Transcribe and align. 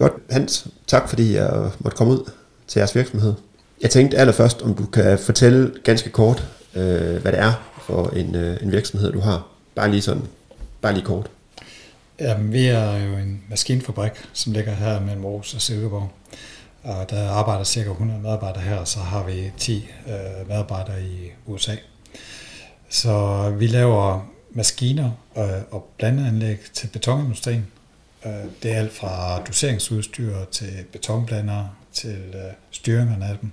Godt, 0.00 0.12
Hans. 0.30 0.66
Tak 0.86 1.08
fordi 1.08 1.34
jeg 1.34 1.70
måtte 1.78 1.96
komme 1.96 2.12
ud 2.12 2.30
til 2.66 2.80
jeres 2.80 2.94
virksomhed. 2.94 3.34
Jeg 3.82 3.90
tænkte 3.90 4.16
allerførst, 4.16 4.62
om 4.62 4.74
du 4.74 4.86
kan 4.86 5.18
fortælle 5.18 5.74
ganske 5.84 6.10
kort, 6.10 6.48
øh, 6.74 7.22
hvad 7.22 7.32
det 7.32 7.38
er 7.40 7.52
for 7.86 8.08
en, 8.08 8.34
øh, 8.34 8.62
en 8.62 8.72
virksomhed, 8.72 9.12
du 9.12 9.20
har. 9.20 9.46
Bare 9.74 9.90
lige 9.90 10.02
sådan, 10.02 10.22
bare 10.80 10.92
lige 10.92 11.04
kort. 11.04 11.30
Jamen, 12.20 12.52
vi 12.52 12.66
er 12.66 12.96
jo 12.96 13.16
en 13.16 13.42
maskinfabrik, 13.50 14.12
som 14.32 14.52
ligger 14.52 14.72
her 14.72 15.00
mellem 15.00 15.24
Aarhus 15.24 15.54
og 15.54 15.60
Silkeborg. 15.60 16.10
Og 16.82 17.10
der 17.10 17.30
arbejder 17.30 17.64
cirka 17.64 17.90
100 17.90 18.20
medarbejdere 18.20 18.62
her, 18.62 18.76
og 18.76 18.88
så 18.88 18.98
har 18.98 19.24
vi 19.24 19.52
10 19.58 19.88
øh, 20.06 20.48
medarbejdere 20.48 21.02
i 21.02 21.30
USA. 21.46 21.74
Så 22.90 23.44
vi 23.58 23.66
laver 23.66 24.30
maskiner 24.50 25.10
øh, 25.38 25.44
og 25.70 25.88
blandeanlæg 25.98 26.58
til 26.74 26.86
betonindustrien. 26.86 27.66
Øh, 28.26 28.32
det 28.62 28.72
er 28.72 28.76
alt 28.76 28.92
fra 28.92 29.42
doseringsudstyr 29.48 30.34
til 30.52 30.84
betonblandere 30.92 31.70
til 31.92 32.18
øh, 32.34 32.52
styringerne 32.70 33.24
af 33.24 33.36
dem. 33.40 33.50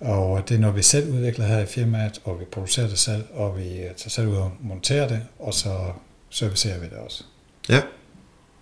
Og 0.00 0.48
det 0.48 0.54
er 0.54 0.58
noget, 0.58 0.76
vi 0.76 0.82
selv 0.82 1.14
udvikler 1.14 1.46
her 1.46 1.58
i 1.58 1.66
firmaet, 1.66 2.20
og 2.24 2.40
vi 2.40 2.44
producerer 2.44 2.88
det 2.88 2.98
selv, 2.98 3.24
og 3.34 3.58
vi 3.58 3.68
øh, 3.68 3.94
tager 3.96 4.08
selv 4.08 4.28
ud 4.28 4.36
og 4.36 4.52
monterer 4.60 5.08
det, 5.08 5.20
og 5.38 5.54
så 5.54 5.74
servicerer 6.30 6.78
vi 6.78 6.86
det 6.86 6.98
også. 6.98 7.24
Ja. 7.68 7.80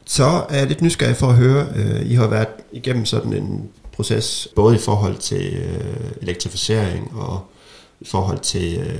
Så 0.06 0.46
er 0.48 0.58
jeg 0.58 0.66
lidt 0.66 0.82
nysgerrig 0.82 1.16
for 1.16 1.26
at 1.26 1.36
høre, 1.36 1.66
I 2.04 2.14
har 2.14 2.26
været 2.26 2.48
igennem 2.72 3.04
sådan 3.04 3.32
en 3.32 3.70
proces, 3.92 4.48
både 4.56 4.76
i 4.76 4.78
forhold 4.78 5.16
til 5.16 5.62
elektrificering 6.22 7.16
og 7.16 7.46
i 8.00 8.04
forhold 8.04 8.38
til, 8.38 8.98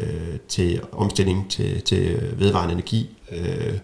til 0.49 0.81
omstilling 0.93 1.51
til, 1.51 1.83
til 1.83 2.33
vedvarende 2.39 2.73
energi. 2.73 3.17
Øh, 3.33 3.79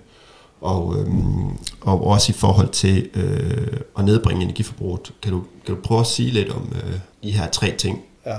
og, 0.62 0.96
øhm, 0.98 1.58
og 1.80 2.06
også 2.06 2.32
i 2.32 2.34
forhold 2.34 2.68
til 2.68 3.10
øh, 3.14 3.80
at 3.98 4.04
nedbringe 4.04 4.42
energiforbruget. 4.42 5.12
Kan 5.22 5.32
du, 5.32 5.42
kan 5.66 5.74
du 5.74 5.80
prøve 5.80 6.00
at 6.00 6.06
sige 6.06 6.30
lidt 6.30 6.50
om 6.50 6.72
øh, 6.74 6.98
de 7.22 7.30
her 7.30 7.50
tre 7.50 7.76
ting? 7.76 8.02
Ja. 8.26 8.38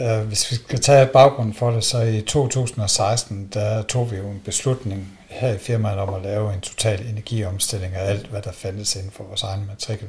Øh, 0.00 0.26
hvis 0.26 0.50
vi 0.50 0.56
skal 0.56 0.80
tage 0.80 1.06
baggrunden 1.06 1.54
for 1.54 1.70
det, 1.70 1.84
så 1.84 2.02
i 2.02 2.20
2016, 2.20 3.48
der 3.54 3.82
tog 3.82 4.10
vi 4.10 4.16
jo 4.16 4.28
en 4.28 4.42
beslutning 4.44 5.18
her 5.28 5.54
i 5.54 5.58
firmaet 5.58 5.98
om 5.98 6.14
at 6.14 6.22
lave 6.22 6.54
en 6.54 6.60
total 6.60 7.06
energiomstilling 7.06 7.94
af 7.94 8.10
alt, 8.10 8.26
hvad 8.26 8.42
der 8.42 8.52
fandtes 8.52 8.96
inden 8.96 9.10
for 9.10 9.24
vores 9.24 9.42
egen 9.42 9.66
matrikel. 9.66 10.08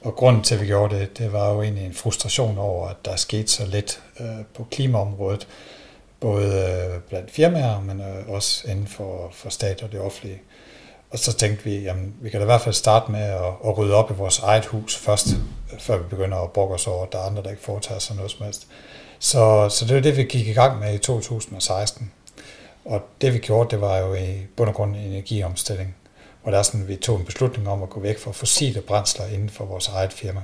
Og 0.00 0.16
grunden 0.16 0.42
til, 0.42 0.54
at 0.54 0.60
vi 0.60 0.66
gjorde 0.66 0.98
det, 0.98 1.18
det 1.18 1.32
var 1.32 1.52
jo 1.52 1.62
egentlig 1.62 1.86
en 1.86 1.94
frustration 1.94 2.58
over, 2.58 2.88
at 2.88 2.96
der 3.04 3.16
skete 3.16 3.48
så 3.48 3.66
lidt 3.66 4.02
øh, 4.20 4.26
på 4.54 4.66
klimaområdet, 4.70 5.46
både 6.20 6.46
øh, 6.46 7.00
blandt 7.08 7.30
firmaer, 7.30 7.80
men 7.80 8.02
også 8.28 8.70
inden 8.70 8.86
for, 8.86 9.30
for 9.34 9.50
stat 9.50 9.82
og 9.82 9.92
det 9.92 10.00
offentlige. 10.00 10.42
Og 11.14 11.20
så 11.20 11.32
tænkte 11.32 11.64
vi, 11.64 11.78
jamen 11.78 12.14
vi 12.20 12.30
kan 12.30 12.40
da 12.40 12.44
i 12.44 12.52
hvert 12.52 12.60
fald 12.60 12.74
starte 12.74 13.12
med 13.12 13.20
at, 13.20 13.52
at 13.66 13.78
rydde 13.78 13.94
op 13.94 14.10
i 14.10 14.14
vores 14.14 14.38
eget 14.38 14.64
hus 14.64 14.96
først, 14.96 15.26
før 15.78 15.98
vi 15.98 16.04
begynder 16.10 16.38
at 16.38 16.50
brokke 16.50 16.74
os 16.74 16.86
over, 16.86 17.06
at 17.06 17.12
der 17.12 17.18
er 17.18 17.22
andre, 17.22 17.42
der 17.42 17.50
ikke 17.50 17.62
foretager 17.62 17.98
sig 17.98 18.16
noget 18.16 18.30
som 18.30 18.44
helst. 18.44 18.66
Så, 19.18 19.68
så 19.68 19.84
det 19.84 19.94
var 19.94 20.00
det, 20.02 20.16
vi 20.16 20.22
gik 20.22 20.48
i 20.48 20.52
gang 20.52 20.80
med 20.80 20.94
i 20.94 20.98
2016. 20.98 22.12
Og 22.84 23.02
det 23.20 23.34
vi 23.34 23.38
gjorde, 23.38 23.70
det 23.70 23.80
var 23.80 23.98
jo 23.98 24.14
i 24.14 24.46
bund 24.56 24.68
og 24.68 24.74
grund 24.74 24.96
en 24.96 25.02
energiomstilling, 25.02 25.94
hvor 26.42 26.50
der 26.50 26.58
er 26.58 26.62
sådan, 26.62 26.88
vi 26.88 26.96
tog 26.96 27.18
en 27.18 27.24
beslutning 27.24 27.68
om 27.68 27.82
at 27.82 27.90
gå 27.90 28.00
væk 28.00 28.18
fra 28.18 28.32
fossile 28.32 28.80
brændsler 28.80 29.26
inden 29.26 29.50
for 29.50 29.64
vores 29.64 29.88
eget 29.88 30.12
firma. 30.12 30.40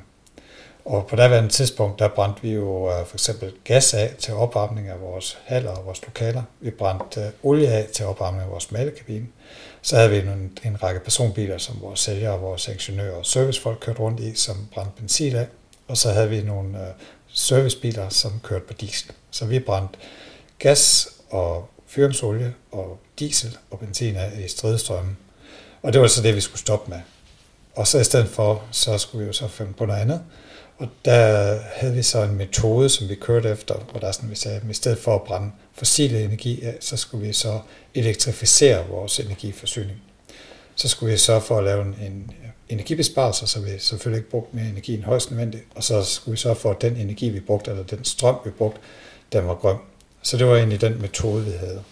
Og 0.84 1.06
på 1.06 1.16
daværende 1.16 1.48
tidspunkt, 1.50 1.98
der 1.98 2.08
brændte 2.08 2.42
vi 2.42 2.52
jo 2.52 2.90
øh, 2.90 3.06
for 3.06 3.16
eksempel 3.16 3.52
gas 3.64 3.94
af 3.94 4.14
til 4.18 4.34
opvarmning 4.34 4.88
af 4.88 5.00
vores 5.00 5.38
haller 5.44 5.70
og 5.70 5.86
vores 5.86 6.06
lokaler. 6.06 6.42
Vi 6.60 6.70
brændte 6.70 7.20
øh, 7.20 7.26
olie 7.42 7.68
af 7.68 7.86
til 7.92 8.06
opvarmning 8.06 8.44
af 8.44 8.50
vores 8.50 8.72
malekabine. 8.72 9.26
Så 9.82 9.96
havde 9.96 10.10
vi 10.10 10.16
en, 10.16 10.58
en 10.64 10.82
række 10.82 11.00
personbiler, 11.00 11.58
som 11.58 11.80
vores 11.80 12.00
sælgere, 12.00 12.40
vores 12.40 12.68
ingeniører 12.68 13.14
og 13.16 13.26
servicefolk 13.26 13.78
kørte 13.80 14.00
rundt 14.00 14.20
i, 14.20 14.34
som 14.34 14.68
brændte 14.72 14.92
benzin 14.96 15.36
af. 15.36 15.46
Og 15.88 15.96
så 15.96 16.10
havde 16.10 16.30
vi 16.30 16.42
nogle 16.42 16.78
øh, 16.78 16.92
servicebiler, 17.28 18.08
som 18.08 18.40
kørte 18.42 18.64
på 18.64 18.72
diesel. 18.72 19.10
Så 19.30 19.46
vi 19.46 19.58
brændte 19.58 19.98
gas 20.58 21.08
og 21.30 21.68
fyringsolie 21.86 22.54
og 22.72 22.98
diesel 23.18 23.56
og 23.70 23.78
benzin 23.78 24.16
af 24.16 24.32
i 24.44 24.48
stridestrømmen. 24.48 25.16
Og 25.82 25.92
det 25.92 26.00
var 26.00 26.06
så 26.06 26.22
det, 26.22 26.34
vi 26.34 26.40
skulle 26.40 26.60
stoppe 26.60 26.90
med. 26.90 27.00
Og 27.74 27.86
så 27.86 27.98
i 27.98 28.04
stedet 28.04 28.28
for, 28.28 28.62
så 28.70 28.98
skulle 28.98 29.24
vi 29.24 29.26
jo 29.26 29.32
så 29.32 29.48
finde 29.48 29.72
på 29.72 29.86
noget 29.86 30.00
andet. 30.00 30.22
Og 30.80 30.88
der 31.04 31.58
havde 31.74 31.94
vi 31.94 32.02
så 32.02 32.22
en 32.22 32.36
metode, 32.36 32.88
som 32.88 33.08
vi 33.08 33.14
kørte 33.14 33.48
efter, 33.48 33.74
hvor 33.90 34.00
der 34.00 34.08
er 34.08 34.12
sådan, 34.12 34.30
vi 34.30 34.34
sagde, 34.34 34.56
at 34.56 34.62
i 34.70 34.74
stedet 34.74 34.98
for 34.98 35.14
at 35.14 35.22
brænde 35.22 35.50
fossile 35.72 36.24
energi 36.24 36.62
af, 36.62 36.76
så 36.80 36.96
skulle 36.96 37.26
vi 37.26 37.32
så 37.32 37.60
elektrificere 37.94 38.88
vores 38.88 39.20
energiforsyning. 39.20 40.02
Så 40.74 40.88
skulle 40.88 41.12
vi 41.12 41.18
sørge 41.18 41.40
for 41.40 41.58
at 41.58 41.64
lave 41.64 41.82
en, 41.82 41.94
en 42.06 42.30
energibesparelse, 42.68 43.46
så 43.46 43.60
vi 43.60 43.70
selvfølgelig 43.78 44.18
ikke 44.18 44.30
brugte 44.30 44.56
mere 44.56 44.68
energi 44.68 44.94
end 44.94 45.02
højst 45.02 45.30
nødvendigt, 45.30 45.64
og 45.74 45.84
så 45.84 46.02
skulle 46.02 46.32
vi 46.32 46.36
sørge 46.36 46.56
for, 46.56 46.70
at 46.70 46.82
den 46.82 46.96
energi, 46.96 47.28
vi 47.28 47.40
brugte, 47.40 47.70
eller 47.70 47.84
den 47.84 48.04
strøm, 48.04 48.36
vi 48.44 48.50
brugte, 48.50 48.80
den 49.32 49.46
var 49.46 49.54
grøn. 49.54 49.76
Så 50.22 50.36
det 50.36 50.46
var 50.46 50.56
egentlig 50.56 50.80
den 50.80 51.00
metode, 51.00 51.44
vi 51.44 51.50
havde. 51.50 51.82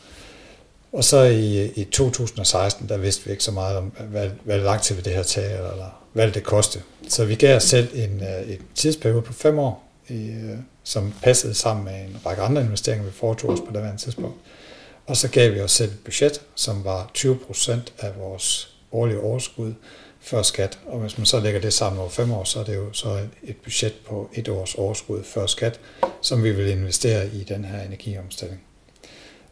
Og 0.93 1.05
så 1.05 1.23
i, 1.23 1.67
i 1.67 1.85
2016, 1.85 2.89
der 2.89 2.97
vidste 2.97 3.25
vi 3.25 3.31
ikke 3.31 3.45
så 3.45 3.53
meget 3.53 3.77
om, 3.77 3.85
hvad, 3.85 4.31
hvad 4.45 4.59
lang 4.59 4.83
tid 4.83 4.95
vil 4.95 5.05
det 5.05 5.13
her 5.13 5.23
tage, 5.23 5.57
eller 5.57 6.05
hvad 6.19 6.33
det 6.33 6.45
koste. 6.45 6.83
Så 7.09 7.25
vi 7.25 7.35
gav 7.35 7.57
os 7.57 7.63
selv 7.63 7.89
en, 7.95 8.23
øh, 8.23 8.51
en 8.53 8.59
tidsperiode 8.75 9.23
på 9.23 9.33
fem 9.33 9.59
år, 9.59 9.89
i, 10.09 10.29
øh, 10.29 10.59
som 10.85 11.15
passede 11.23 11.55
sammen 11.55 11.85
med 11.85 11.95
en 11.95 12.17
række 12.27 12.43
andre 12.43 12.63
investeringer, 12.63 13.05
vi 13.05 13.13
foretog 13.13 13.51
os 13.51 13.61
på 13.61 13.73
det 13.73 13.79
andet 13.79 14.01
tidspunkt. 14.01 14.37
Og 15.07 15.17
så 15.17 15.29
gav 15.29 15.55
vi 15.55 15.61
os 15.61 15.73
selv 15.73 15.91
et 15.91 15.99
budget, 16.05 16.41
som 16.55 16.85
var 16.85 17.11
20 17.15 17.37
procent 17.37 17.93
af 17.99 18.13
vores 18.19 18.75
årlige 18.93 19.21
overskud 19.21 19.75
før 20.21 20.43
skat. 20.43 20.79
Og 20.87 20.99
hvis 20.99 21.19
man 21.19 21.27
så 21.27 21.41
lægger 21.41 21.61
det 21.61 21.73
sammen 21.73 22.01
over 22.01 22.11
fem 22.11 22.33
år, 22.33 22.45
så 22.45 22.61
er 22.61 22.65
det 22.65 22.77
jo 22.77 22.93
så 22.93 23.21
et 23.43 23.57
budget 23.57 23.95
på 24.07 24.31
et 24.35 24.49
års 24.49 24.75
overskud 24.75 25.25
før 25.25 25.47
skat, 25.47 25.81
som 26.23 26.45
vi 26.45 26.53
vil 26.53 26.69
investere 26.69 27.27
i 27.27 27.45
den 27.45 27.65
her 27.65 27.83
energiomstilling. 27.83 28.61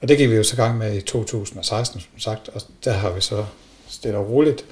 Og 0.00 0.08
det 0.08 0.18
gik 0.18 0.30
vi 0.30 0.34
jo 0.34 0.42
så 0.42 0.56
gang 0.56 0.78
med 0.78 0.96
i 0.96 1.00
2016, 1.00 2.00
som 2.00 2.18
sagt, 2.18 2.48
og 2.48 2.62
der 2.84 2.92
har 2.92 3.10
vi 3.10 3.20
så 3.20 3.46
stille 3.88 4.18
og 4.18 4.30
roligt 4.30 4.64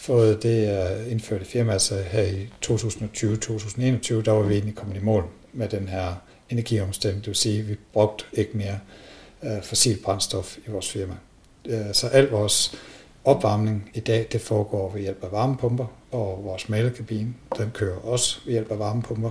fået 0.00 0.42
det 0.42 0.68
øh, 0.68 1.12
indført 1.12 1.42
i 1.42 1.44
firmaet, 1.44 1.82
så 1.82 2.02
her 2.10 2.22
i 2.22 2.48
2020-2021, 2.66 4.22
der 4.22 4.30
var 4.30 4.42
vi 4.42 4.54
egentlig 4.54 4.74
kommet 4.74 4.96
i 4.96 5.04
mål 5.04 5.24
med 5.52 5.68
den 5.68 5.88
her 5.88 6.14
energiomstilling. 6.50 7.20
Det 7.20 7.26
vil 7.26 7.36
sige, 7.36 7.60
at 7.60 7.68
vi 7.68 7.76
brugte 7.92 8.24
ikke 8.32 8.50
mere 8.54 8.78
øh, 9.42 9.62
fossil 9.62 9.98
brændstof 10.04 10.56
i 10.66 10.70
vores 10.70 10.90
firma. 10.90 11.14
Øh, 11.66 11.92
så 11.92 12.06
al 12.06 12.28
vores 12.28 12.74
opvarmning 13.24 13.90
i 13.94 14.00
dag, 14.00 14.26
det 14.32 14.40
foregår 14.40 14.92
ved 14.92 15.00
hjælp 15.00 15.24
af 15.24 15.32
varmepumper, 15.32 15.86
og 16.10 16.40
vores 16.44 16.68
malekabine, 16.68 17.34
den 17.58 17.70
kører 17.74 17.98
også 17.98 18.40
ved 18.44 18.52
hjælp 18.52 18.70
af 18.72 18.78
varmepumper. 18.78 19.30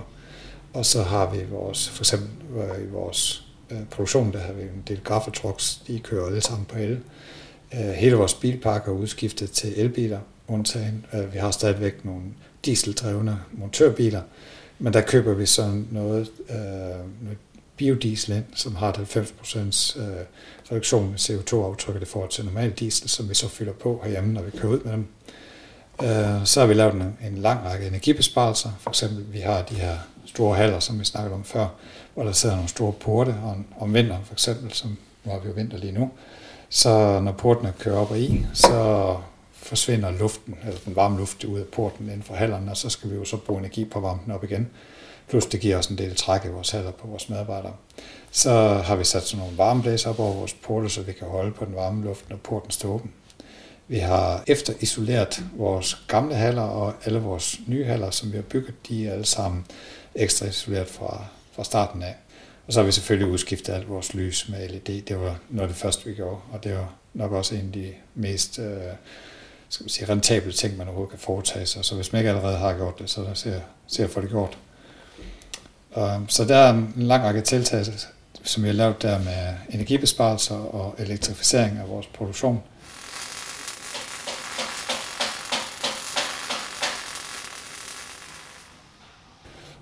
Og 0.72 0.86
så 0.86 1.02
har 1.02 1.30
vi 1.30 1.38
vores, 1.50 1.88
for 1.88 2.02
eksempel 2.02 2.28
øh, 2.56 2.84
i 2.84 2.86
vores 2.86 3.44
øh, 3.70 3.78
produktion, 3.90 4.32
der 4.32 4.38
har 4.38 4.52
vi 4.52 4.62
en 4.62 4.82
del 4.88 5.00
gaffeltrucks, 5.04 5.82
de 5.86 5.98
kører 5.98 6.26
alle 6.26 6.40
sammen 6.40 6.64
på 6.64 6.78
el. 6.78 7.00
Øh, 7.74 7.90
hele 7.90 8.16
vores 8.16 8.34
bilpark 8.34 8.88
er 8.88 8.92
udskiftet 8.92 9.50
til 9.50 9.80
elbiler, 9.80 10.18
undtagen. 10.48 11.06
Øh, 11.14 11.34
vi 11.34 11.38
har 11.38 11.50
stadigvæk 11.50 12.04
nogle 12.04 12.22
dieseldrevne 12.64 13.38
montørbiler, 13.52 14.22
men 14.78 14.92
der 14.92 15.00
køber 15.00 15.34
vi 15.34 15.46
sådan 15.46 15.88
noget, 15.90 16.30
øh, 16.50 16.56
noget 17.22 17.38
biodiesel 17.76 18.36
ind, 18.36 18.44
som 18.54 18.74
har 18.74 18.92
90% 18.92 19.98
reduktion 20.72 21.12
af 21.12 21.30
CO2-aftrykket 21.30 22.02
i 22.02 22.04
forhold 22.04 22.30
til 22.30 22.44
normal 22.44 22.70
diesel, 22.70 23.08
som 23.08 23.28
vi 23.28 23.34
så 23.34 23.48
fylder 23.48 23.72
på 23.72 24.00
herhjemme, 24.04 24.32
når 24.32 24.42
vi 24.42 24.50
kører 24.50 24.72
ud 24.72 24.80
med 24.80 24.92
dem. 24.92 25.06
Så 26.46 26.60
har 26.60 26.66
vi 26.66 26.74
lavet 26.74 26.94
en, 26.94 27.16
en 27.26 27.38
lang 27.38 27.64
række 27.64 27.86
energibesparelser. 27.86 28.70
For 28.80 28.90
eksempel, 28.90 29.24
vi 29.32 29.38
har 29.38 29.62
de 29.62 29.74
her 29.74 29.96
store 30.26 30.56
haller, 30.56 30.80
som 30.80 31.00
vi 31.00 31.04
snakkede 31.04 31.34
om 31.34 31.44
før, 31.44 31.68
hvor 32.14 32.24
der 32.24 32.32
sidder 32.32 32.54
nogle 32.54 32.68
store 32.68 32.92
porte 32.92 33.34
om, 33.44 33.66
om 33.80 33.94
vinteren, 33.94 34.24
for 34.24 34.32
eksempel, 34.32 34.72
som 34.72 34.98
nu 35.24 35.30
har 35.30 35.38
vi 35.38 35.48
jo 35.48 35.54
vinter 35.54 35.78
lige 35.78 35.92
nu. 35.92 36.10
Så 36.72 37.20
når 37.20 37.32
portene 37.32 37.72
kører 37.78 37.96
op 37.96 38.10
og 38.10 38.18
i, 38.18 38.46
så 38.54 39.16
forsvinder 39.52 40.10
luften, 40.10 40.58
altså 40.66 40.80
den 40.84 40.96
varme 40.96 41.18
luft 41.18 41.44
ud 41.44 41.58
af 41.58 41.66
porten 41.66 42.06
inden 42.06 42.22
for 42.22 42.34
hallerne, 42.34 42.70
og 42.70 42.76
så 42.76 42.88
skal 42.88 43.10
vi 43.10 43.14
jo 43.14 43.24
så 43.24 43.36
bruge 43.36 43.58
energi 43.58 43.84
på 43.84 43.98
at 43.98 44.02
varme 44.02 44.20
den 44.24 44.32
op 44.32 44.44
igen. 44.44 44.70
Plus 45.28 45.46
det 45.46 45.60
giver 45.60 45.76
også 45.76 45.92
en 45.92 45.98
del 45.98 46.16
træk 46.16 46.44
i 46.44 46.48
vores 46.48 46.70
haller 46.70 46.90
på 46.90 47.06
vores 47.06 47.28
medarbejdere. 47.28 47.72
Så 48.30 48.52
har 48.68 48.96
vi 48.96 49.04
sat 49.04 49.22
sådan 49.22 49.42
nogle 49.44 49.58
varmeblæser 49.58 50.10
op 50.10 50.18
over 50.18 50.34
vores 50.34 50.54
porte, 50.54 50.88
så 50.88 51.02
vi 51.02 51.12
kan 51.12 51.28
holde 51.28 51.52
på 51.52 51.64
den 51.64 51.74
varme 51.74 52.04
luft, 52.04 52.30
når 52.30 52.36
porten 52.36 52.70
står 52.70 52.88
åben. 52.88 53.12
Vi 53.88 53.98
har 53.98 54.44
efter 54.46 54.72
isoleret 54.80 55.42
vores 55.56 56.04
gamle 56.08 56.34
haller 56.34 56.62
og 56.62 56.94
alle 57.04 57.18
vores 57.18 57.60
nye 57.66 57.84
haller, 57.84 58.10
som 58.10 58.32
vi 58.32 58.36
har 58.36 58.42
bygget, 58.42 58.74
de 58.88 59.08
er 59.08 59.12
alle 59.12 59.26
sammen 59.26 59.66
ekstra 60.14 60.46
isoleret 60.46 60.88
fra, 60.88 61.24
fra 61.52 61.64
starten 61.64 62.02
af. 62.02 62.14
Og 62.70 62.74
så 62.74 62.80
har 62.80 62.86
vi 62.86 62.92
selvfølgelig 62.92 63.32
udskiftet 63.32 63.72
alt 63.72 63.88
vores 63.88 64.14
lys 64.14 64.48
med 64.48 64.68
LED. 64.68 65.02
Det 65.02 65.20
var 65.20 65.38
noget 65.48 65.68
af 65.68 65.68
det 65.68 65.76
første, 65.76 66.06
vi 66.06 66.14
gjorde, 66.14 66.36
og 66.52 66.64
det 66.64 66.74
var 66.74 66.94
nok 67.14 67.32
også 67.32 67.54
en 67.54 67.66
af 67.66 67.72
de 67.72 67.92
mest 68.14 68.58
øh, 68.58 68.76
skal 69.68 69.84
man 69.84 69.88
sige, 69.88 70.08
rentable 70.08 70.52
ting, 70.52 70.76
man 70.76 70.86
overhovedet 70.86 71.10
kan 71.10 71.18
foretage 71.18 71.66
sig. 71.66 71.84
Så 71.84 71.94
hvis 71.94 72.12
man 72.12 72.20
ikke 72.20 72.30
allerede 72.30 72.56
har 72.56 72.76
gjort 72.76 72.98
det, 72.98 73.10
så 73.10 73.26
ser 73.86 74.02
jeg 74.02 74.10
for 74.10 74.20
det 74.20 74.30
gjort. 74.30 74.58
Um, 75.96 76.28
så 76.28 76.44
der 76.44 76.56
er 76.56 76.72
en 76.72 76.92
lang 76.96 77.24
række 77.24 77.40
tiltag, 77.40 77.84
som 78.42 78.62
vi 78.62 78.68
har 78.68 78.74
lavet 78.74 79.02
der 79.02 79.18
med 79.18 79.54
energibesparelser 79.68 80.54
og 80.56 80.94
elektrificering 80.98 81.78
af 81.78 81.88
vores 81.88 82.06
produktion. 82.06 82.62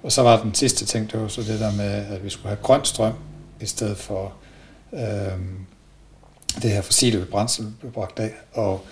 Og 0.09 0.13
så 0.13 0.23
var 0.23 0.43
den 0.43 0.55
sidste 0.55 0.85
ting, 0.87 1.13
det 1.13 1.21
var 1.21 1.29
så 1.29 1.43
det 1.43 1.61
der 1.61 1.73
med, 1.73 1.85
at 1.85 2.25
vi 2.25 2.31
skulle 2.31 2.49
have 2.49 2.63
grøn 2.63 2.85
strøm, 2.85 3.13
i 3.61 3.67
stedet 3.67 3.97
for 3.97 4.35
øh, 4.93 5.39
det 6.63 6.71
her 6.71 6.83
fossile 6.83 7.27
brændsel 7.27 7.73
blev 7.81 7.93
bragt 7.93 8.21
af. 8.21 8.33
Og 8.53 8.85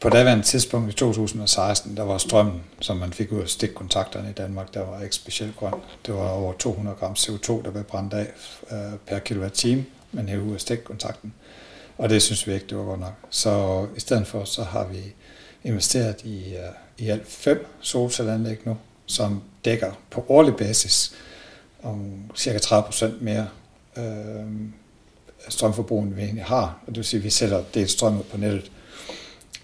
på 0.00 0.08
daværende 0.08 0.44
tidspunkt 0.44 0.92
i 0.92 0.96
2016, 0.96 1.96
der 1.96 2.02
var 2.02 2.18
strømmen, 2.18 2.62
som 2.80 2.96
man 2.96 3.12
fik 3.12 3.32
ud 3.32 3.40
af 3.40 3.48
stikkontakterne 3.48 4.30
i 4.30 4.32
Danmark, 4.32 4.74
der 4.74 4.84
var 4.84 5.02
ikke 5.02 5.14
specielt 5.14 5.56
grøn. 5.56 5.72
Det 6.06 6.14
var 6.14 6.28
over 6.28 6.52
200 6.52 6.96
gram 6.96 7.12
CO2, 7.12 7.62
der 7.64 7.70
blev 7.70 7.84
brændt 7.84 8.14
af 8.14 8.26
øh, 8.70 8.98
per 9.06 9.18
kilowatt-time, 9.18 9.84
man 10.12 10.28
hævde 10.28 10.44
ud 10.44 10.54
af 10.54 10.60
stikkontakten. 10.60 11.34
Og 11.98 12.08
det 12.10 12.22
synes 12.22 12.46
vi 12.46 12.54
ikke, 12.54 12.66
det 12.66 12.78
var 12.78 12.84
godt 12.84 13.00
nok. 13.00 13.14
Så 13.30 13.86
i 13.96 14.00
stedet 14.00 14.26
for, 14.26 14.44
så 14.44 14.62
har 14.62 14.86
vi 14.86 15.14
investeret 15.64 16.22
i, 16.24 16.54
øh, 16.54 17.06
i 17.06 17.08
alt 17.08 17.26
fem 17.26 17.66
solcelleanlæg 17.80 18.58
nu, 18.64 18.76
som 19.08 19.42
dækker 19.64 19.92
på 20.10 20.24
årlig 20.28 20.56
basis 20.56 21.12
om 21.82 22.12
cirka 22.36 22.58
30 22.58 22.84
procent 22.84 23.22
mere 23.22 23.48
øh, 23.96 24.46
strømforbrug, 25.48 26.02
end 26.02 26.14
vi 26.14 26.22
egentlig 26.22 26.44
har. 26.44 26.78
Og 26.86 26.86
det 26.86 26.96
vil 26.96 27.04
sige, 27.04 27.18
at 27.18 27.24
vi 27.24 27.30
sætter 27.30 27.64
det 27.74 27.90
strøm 27.90 28.18
ud 28.18 28.22
på 28.22 28.36
nettet. 28.36 28.70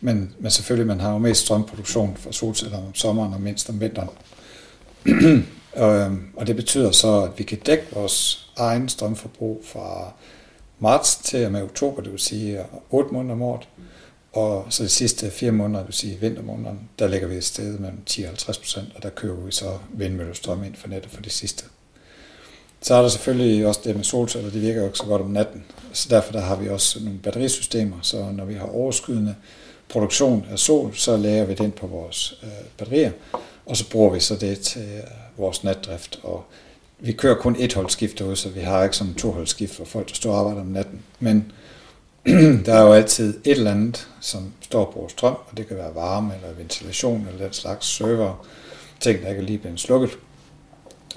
Men, 0.01 0.35
men 0.39 0.51
selvfølgelig, 0.51 0.87
man 0.87 1.01
har 1.01 1.13
jo 1.13 1.19
mest 1.19 1.41
strømproduktion 1.41 2.17
fra 2.17 2.33
solceller 2.33 2.79
om 2.79 2.95
sommeren 2.95 3.35
og 3.35 3.41
mindst 3.41 3.71
om 3.71 3.81
vinteren. 3.81 4.11
Øhm, 5.77 6.29
og 6.37 6.47
det 6.47 6.57
betyder 6.57 6.91
så, 6.91 7.23
at 7.23 7.31
vi 7.37 7.45
kan 7.45 7.59
dække 7.59 7.85
vores 7.93 8.49
egen 8.57 8.89
strømforbrug 8.89 9.63
fra 9.65 10.13
marts 10.79 11.17
til 11.17 11.47
og 11.47 11.53
med 11.53 11.63
oktober, 11.63 12.03
det 12.03 12.13
vil 12.13 12.21
sige 12.21 12.59
øh, 12.59 12.65
8 12.91 13.13
måneder 13.13 13.35
om 13.35 13.43
året. 13.43 13.69
Og 14.35 14.67
så 14.71 14.83
de 14.83 14.89
sidste 14.89 15.31
fire 15.31 15.53
måneder, 15.53 15.79
det 15.81 15.87
vil 15.87 15.95
sige 15.95 16.21
vintermånederne, 16.21 16.79
der 16.99 17.09
ligger 17.09 17.29
vi 17.29 17.37
et 17.37 17.45
sted 17.45 17.79
mellem 17.79 17.99
10 18.07 18.23
og 18.23 18.29
50 18.29 18.59
procent, 18.59 18.89
og 18.97 19.03
der 19.03 19.11
kører 19.11 19.35
vi 19.35 19.53
så 19.53 19.79
vindmøllestrøm 19.93 20.65
ind 20.65 20.75
for 20.75 20.89
nettet 20.89 21.11
for 21.13 21.23
de 21.23 21.31
sidste. 21.31 21.65
Så 22.83 22.95
er 22.95 23.03
der 23.03 23.09
selvfølgelig 23.09 23.67
også 23.67 23.81
det 23.85 23.97
med 23.97 24.05
solceller, 24.05 24.51
det 24.51 24.63
virker 24.63 24.81
jo 24.81 24.87
ikke 24.87 24.99
så 24.99 25.05
godt 25.05 25.23
om 25.23 25.31
natten. 25.31 25.65
Så 25.93 26.09
derfor 26.11 26.33
der 26.33 26.41
har 26.41 26.57
vi 26.57 26.69
også 26.69 27.01
nogle 27.05 27.19
batterisystemer, 27.19 27.97
så 28.03 28.31
når 28.33 28.45
vi 28.45 28.55
har 28.55 28.67
overskydende 28.67 29.35
produktion 29.89 30.47
af 30.51 30.59
sol, 30.59 30.95
så 30.95 31.17
lager 31.17 31.45
vi 31.45 31.55
den 31.55 31.73
på 31.73 31.87
vores 31.87 32.39
øh, 32.43 32.49
batterier, 32.79 33.11
og 33.67 33.77
så 33.77 33.91
bruger 33.91 34.11
vi 34.11 34.21
så 34.21 34.37
det 34.37 34.61
til 34.61 34.83
øh, 34.83 35.39
vores 35.39 35.65
natdrift. 35.65 36.21
Og 36.23 36.45
vi 36.99 37.13
kører 37.13 37.35
kun 37.35 37.57
et 37.59 37.75
holdskift 37.75 38.19
derude, 38.19 38.37
så 38.37 38.49
vi 38.49 38.61
har 38.61 38.85
ikke 38.85 38.97
sådan 38.97 39.15
to 39.15 39.31
holdskift 39.31 39.75
for 39.75 39.85
folk, 39.85 40.09
der 40.09 40.15
står 40.15 40.33
og 40.33 40.39
arbejder 40.39 40.61
om 40.61 40.67
natten. 40.67 41.03
Men 41.21 41.53
der 42.67 42.75
er 42.75 42.83
jo 42.83 42.93
altid 42.93 43.41
et 43.45 43.51
eller 43.51 43.71
andet, 43.71 44.09
som 44.21 44.53
står 44.61 44.91
på 44.91 45.09
strøm, 45.09 45.37
og 45.51 45.57
det 45.57 45.69
kan 45.69 45.77
være 45.77 45.95
varme 45.95 46.35
eller 46.35 46.53
ventilation 46.57 47.27
eller 47.29 47.45
den 47.45 47.53
slags 47.53 47.87
server, 47.87 48.47
ting, 49.01 49.23
der 49.23 49.29
ikke 49.29 49.41
er 49.41 49.47
lige 49.47 49.59
blevet 49.59 49.81
slukket. 49.81 50.11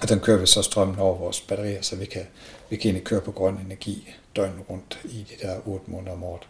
Og 0.02 0.10
den 0.10 0.20
kører 0.20 0.40
vi 0.40 0.46
så 0.46 0.62
strømmen 0.62 1.00
over 1.00 1.18
vores 1.18 1.42
batterier, 1.42 1.82
så 1.82 1.96
vi 1.96 2.06
kan, 2.06 2.22
vi 2.70 2.76
kan 2.76 2.86
egentlig 2.86 3.04
køre 3.04 3.22
på 3.22 3.32
grøn 3.32 3.60
energi 3.66 4.10
døgnet 4.36 4.70
rundt 4.70 5.00
i 5.04 5.26
de 5.30 5.48
der 5.48 5.68
8 5.68 5.92
måneder 5.92 6.12
om 6.12 6.24
året. 6.24 6.48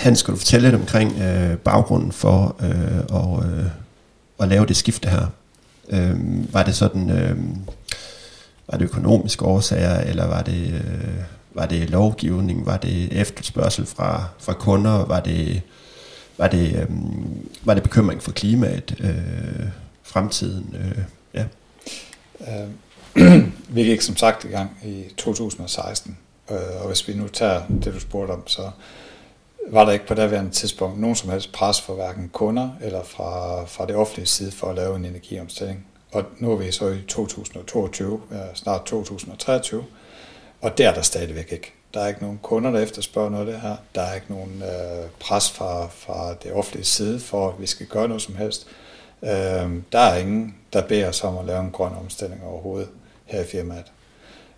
Hans, 0.00 0.18
skal 0.18 0.32
du 0.32 0.38
fortælle 0.38 0.68
lidt 0.70 0.80
omkring 0.80 1.20
øh, 1.20 1.56
baggrunden 1.56 2.12
for 2.12 2.56
øh, 2.60 3.04
og, 3.08 3.44
øh, 3.44 3.66
at 4.40 4.48
lave 4.48 4.66
det 4.66 4.76
skifte 4.76 5.08
her? 5.08 5.26
Øh, 5.88 6.54
var 6.54 6.62
det 6.62 6.74
sådan, 6.74 7.10
øh, 7.10 7.36
var 8.70 8.78
det 8.78 8.84
økonomiske 8.84 9.44
årsager, 9.44 10.00
eller 10.00 10.26
var 10.26 10.42
det, 10.42 10.72
øh, 10.72 11.24
var 11.54 11.66
det 11.66 11.90
lovgivning, 11.90 12.66
var 12.66 12.76
det 12.76 13.20
efterspørgsel 13.20 13.86
fra, 13.86 14.24
fra 14.38 14.52
kunder, 14.52 15.04
var 15.04 15.20
det, 15.20 15.62
var 16.38 16.48
det, 16.48 16.76
øh, 16.76 16.88
var 17.62 17.74
det 17.74 17.82
bekymring 17.82 18.22
for 18.22 18.32
klimaet, 18.32 18.96
øh, 19.00 19.68
fremtiden? 20.02 20.74
Øh, 20.74 21.04
ja. 21.34 21.44
Øh, 22.40 23.42
vi 23.74 23.82
gik 23.82 24.00
som 24.00 24.16
sagt 24.16 24.44
i 24.44 24.48
gang 24.48 24.70
i 24.84 25.04
2016, 25.16 26.16
øh, 26.50 26.56
og 26.80 26.86
hvis 26.86 27.08
vi 27.08 27.14
nu 27.14 27.28
tager 27.28 27.60
det, 27.84 27.94
du 27.94 28.00
spurgte 28.00 28.32
om, 28.32 28.48
så 28.48 28.70
var 29.72 29.84
der 29.84 29.92
ikke 29.92 30.06
på 30.06 30.14
daværende 30.14 30.50
tidspunkt 30.50 31.00
nogen 31.00 31.16
som 31.16 31.30
helst 31.30 31.52
pres 31.52 31.80
for 31.80 31.94
hverken 31.94 32.28
kunder 32.32 32.70
eller 32.80 33.02
fra, 33.02 33.64
fra 33.64 33.86
det 33.86 33.96
offentlige 33.96 34.26
side 34.26 34.52
for 34.52 34.66
at 34.66 34.76
lave 34.76 34.96
en 34.96 35.04
energiomstilling. 35.04 35.86
Og 36.12 36.24
nu 36.38 36.52
er 36.52 36.56
vi 36.56 36.72
så 36.72 36.88
i 36.88 37.02
2022, 37.08 38.20
snart 38.54 38.84
2023, 38.84 39.84
og 40.60 40.78
der 40.78 40.88
er 40.88 40.94
der 40.94 41.02
stadigvæk 41.02 41.52
ikke. 41.52 41.72
Der 41.94 42.00
er 42.00 42.08
ikke 42.08 42.22
nogen 42.22 42.38
kunder, 42.42 42.70
der 42.70 42.80
efterspørger 42.80 43.30
noget 43.30 43.46
af 43.46 43.52
det 43.52 43.60
her. 43.60 43.76
Der 43.94 44.00
er 44.00 44.14
ikke 44.14 44.26
nogen 44.28 44.62
øh, 44.62 45.10
pres 45.20 45.50
fra, 45.50 45.86
fra 45.86 46.34
det 46.34 46.52
offentlige 46.52 46.84
side 46.84 47.20
for, 47.20 47.48
at 47.48 47.54
vi 47.60 47.66
skal 47.66 47.86
gøre 47.86 48.08
noget 48.08 48.22
som 48.22 48.36
helst. 48.36 48.66
Øh, 49.22 49.28
der 49.92 49.98
er 49.98 50.16
ingen, 50.16 50.56
der 50.72 50.86
beder 50.86 51.08
os 51.08 51.24
om 51.24 51.38
at 51.38 51.44
lave 51.44 51.60
en 51.60 51.70
grøn 51.70 51.92
omstilling 52.04 52.44
overhovedet 52.44 52.88
her 53.24 53.40
i 53.40 53.46
firmaet. 53.46 53.92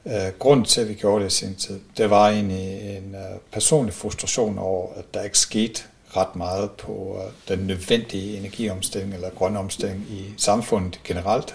Øh, 0.06 0.32
grunden 0.38 0.66
til, 0.66 0.80
at 0.80 0.88
vi 0.88 0.94
gjorde 0.94 1.24
det 1.24 1.32
i 1.32 1.34
sin 1.34 1.54
tid, 1.54 1.80
det 1.96 2.10
var 2.10 2.28
egentlig 2.28 2.96
en 2.96 3.14
øh, 3.14 3.38
personlig 3.52 3.94
frustration 3.94 4.58
over, 4.58 4.94
at 4.96 5.04
der 5.14 5.22
ikke 5.22 5.38
skete 5.38 5.82
ret 6.16 6.36
meget 6.36 6.70
på 6.70 7.18
øh, 7.18 7.56
den 7.56 7.66
nødvendige 7.66 8.38
energiomstilling 8.38 9.14
eller 9.14 9.30
grønne 9.30 9.58
omstilling 9.58 10.06
i 10.10 10.34
samfundet 10.36 11.00
generelt. 11.04 11.54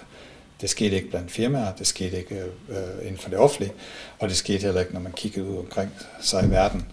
Det 0.62 0.70
skete 0.70 0.96
ikke 0.96 1.10
blandt 1.10 1.32
firmaer, 1.32 1.76
det 1.76 1.88
skete 1.88 2.18
ikke 2.18 2.44
øh, 2.70 2.78
inden 3.02 3.18
for 3.18 3.30
det 3.30 3.40
offentlige, 3.40 3.74
og 4.20 4.30
det 4.30 4.38
skete 4.38 4.60
heller 4.60 4.80
ikke, 4.82 4.94
når 4.94 5.02
man 5.02 5.12
kiggede 5.12 5.46
ud 5.46 5.58
omkring 5.58 5.92
sig 6.22 6.46
i 6.46 6.50
verden. 6.50 6.88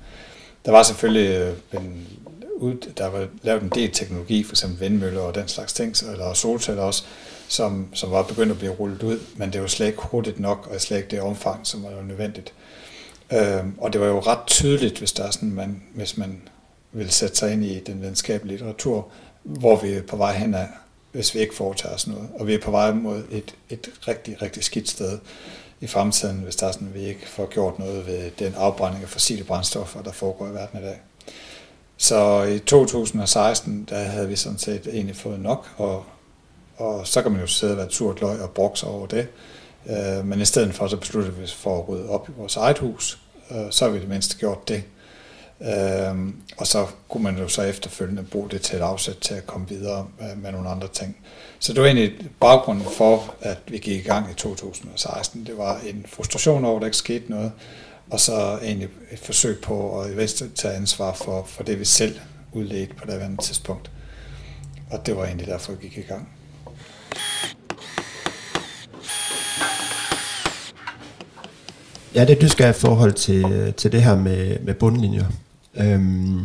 Der 0.65 0.73
var 0.73 0.83
selvfølgelig 0.83 1.29
øh, 1.31 1.57
en, 1.81 2.09
ud, 2.57 2.75
der 2.97 3.07
var 3.07 3.29
lavet 3.43 3.63
en 3.63 3.69
del 3.69 3.91
teknologi, 3.91 4.45
for 4.45 4.67
vindmøller 4.79 5.21
og 5.21 5.35
den 5.35 5.49
slags 5.49 5.73
ting, 5.73 5.95
eller 6.13 6.35
solceller 6.35 6.83
også, 6.83 7.05
som, 7.49 7.89
som 7.95 8.11
var 8.11 8.23
begyndt 8.23 8.53
at 8.53 8.59
blive 8.59 8.73
rullet 8.73 9.03
ud, 9.03 9.21
men 9.37 9.53
det 9.53 9.61
var 9.61 9.67
slet 9.67 9.87
ikke 9.87 10.03
hurtigt 10.03 10.41
nok, 10.41 10.69
og 10.71 10.81
slet 10.81 10.97
ikke 10.97 11.09
det 11.09 11.21
omfang, 11.21 11.67
som 11.67 11.83
var 11.83 12.03
nødvendigt. 12.03 12.53
Øh, 13.33 13.65
og 13.79 13.93
det 13.93 14.01
var 14.01 14.07
jo 14.07 14.21
ret 14.21 14.47
tydeligt, 14.47 14.99
hvis, 14.99 15.13
der 15.13 15.25
er 15.25 15.31
sådan, 15.31 15.51
man, 15.51 15.83
hvis 15.95 16.17
man 16.17 16.43
vil 16.93 17.11
sætte 17.11 17.37
sig 17.37 17.53
ind 17.53 17.65
i 17.65 17.81
den 17.81 18.03
videnskabelige 18.03 18.57
litteratur, 18.57 19.09
hvor 19.43 19.81
vi 19.81 19.93
er 19.93 20.03
på 20.03 20.17
vej 20.17 20.33
hen 20.33 20.55
af, 20.55 20.69
hvis 21.13 21.35
vi 21.35 21.41
ikke 21.41 21.55
foretager 21.55 21.95
os 21.95 22.07
noget. 22.07 22.29
Og 22.35 22.47
vi 22.47 22.55
er 22.55 22.61
på 22.61 22.71
vej 22.71 22.93
mod 22.93 23.23
et, 23.31 23.55
et 23.71 23.91
rigtig, 24.09 24.43
rigtig 24.43 24.65
skidt 24.65 24.89
sted 24.89 25.19
i 25.81 25.87
fremtiden, 25.87 26.37
hvis 26.37 26.57
der 26.57 26.67
er 26.67 26.73
sådan, 26.73 26.95
vi 26.95 27.01
ikke 27.01 27.29
får 27.29 27.47
gjort 27.47 27.79
noget 27.79 28.07
ved 28.07 28.31
den 28.39 28.55
afbrænding 28.57 29.03
af 29.03 29.09
fossile 29.09 29.45
brændstoffer, 29.45 30.03
der 30.03 30.13
foregår 30.13 30.47
i 30.47 30.55
verden 30.55 30.79
i 30.79 30.83
dag. 30.83 31.01
Så 31.97 32.43
i 32.43 32.59
2016, 32.59 33.87
der 33.91 33.99
havde 33.99 34.29
vi 34.29 34.37
sådan 34.37 34.59
set 34.59 34.87
egentlig 34.93 35.17
fået 35.17 35.41
nok, 35.41 35.69
og 35.77 36.05
og 36.77 37.07
så 37.07 37.23
kan 37.23 37.33
man 37.33 37.41
jo 37.41 37.47
sidde 37.47 37.73
og 37.73 37.79
være 37.79 37.91
surt 37.91 38.21
løg 38.21 38.41
og 38.41 38.51
brokse 38.51 38.87
over 38.87 39.07
det. 39.07 39.29
Øh, 39.91 40.27
men 40.27 40.41
i 40.41 40.45
stedet 40.45 40.75
for, 40.75 40.87
så 40.87 40.97
besluttede 40.97 41.37
vi 41.37 41.47
for 41.47 41.79
at 41.79 41.89
rydde 41.89 42.09
op 42.09 42.29
i 42.29 42.33
vores 42.37 42.57
eget 42.57 42.79
hus. 42.79 43.19
Øh, 43.51 43.67
så 43.71 43.85
har 43.85 43.93
vi 43.93 44.01
det 44.01 44.09
mindste 44.09 44.39
gjort 44.39 44.69
det. 44.69 44.83
Øh, 45.61 46.29
og 46.57 46.67
så 46.67 46.87
kunne 47.09 47.23
man 47.23 47.39
jo 47.39 47.49
så 47.49 47.63
efterfølgende 47.63 48.23
bruge 48.23 48.51
det 48.51 48.63
til 48.63 48.77
et 48.77 48.83
afsæt 48.83 49.17
til 49.17 49.35
at 49.35 49.47
komme 49.47 49.69
videre 49.69 50.07
med, 50.21 50.37
med 50.37 50.53
nogle 50.53 50.69
andre 50.69 50.89
ting. 50.89 51.17
Så 51.59 51.73
det 51.73 51.81
var 51.81 51.87
egentlig 51.87 52.31
baggrunden 52.41 52.85
for, 52.85 53.35
at 53.41 53.59
vi 53.67 53.79
gik 53.79 54.05
i 54.05 54.09
gang 54.09 54.31
i 54.31 54.35
2016. 54.35 55.47
Det 55.47 55.59
var 55.59 55.81
en 55.87 56.07
frustration 56.09 56.65
over, 56.65 56.77
at 56.77 56.81
der 56.81 56.87
ikke 56.87 56.97
skete 56.97 57.31
noget, 57.31 57.53
og 58.11 58.21
så 58.21 58.59
egentlig 58.63 58.89
et 59.13 59.19
forsøg 59.19 59.61
på 59.61 60.01
at 60.01 60.11
i 60.11 60.49
tage 60.55 60.75
ansvar 60.75 61.13
for, 61.13 61.45
for 61.45 61.63
det, 61.63 61.81
vi 61.81 61.85
selv 61.85 62.21
udledte 62.53 62.95
på 62.95 63.07
det 63.07 63.13
andet 63.13 63.41
tidspunkt. 63.41 63.91
Og 64.91 65.07
det 65.07 65.17
var 65.17 65.25
egentlig 65.25 65.47
derfor, 65.47 65.73
vi 65.73 65.89
gik 65.89 65.99
i 65.99 66.09
gang. 66.09 66.34
Ja, 72.15 72.25
det 72.25 72.41
du 72.41 72.49
skal 72.49 72.71
i 72.71 72.73
forhold 72.73 73.13
til, 73.13 73.75
til 73.77 73.93
det 73.93 74.03
her 74.03 74.17
med, 74.17 74.59
med 74.61 74.75
bundlinjer. 74.75 75.25
Øhm, 75.77 76.41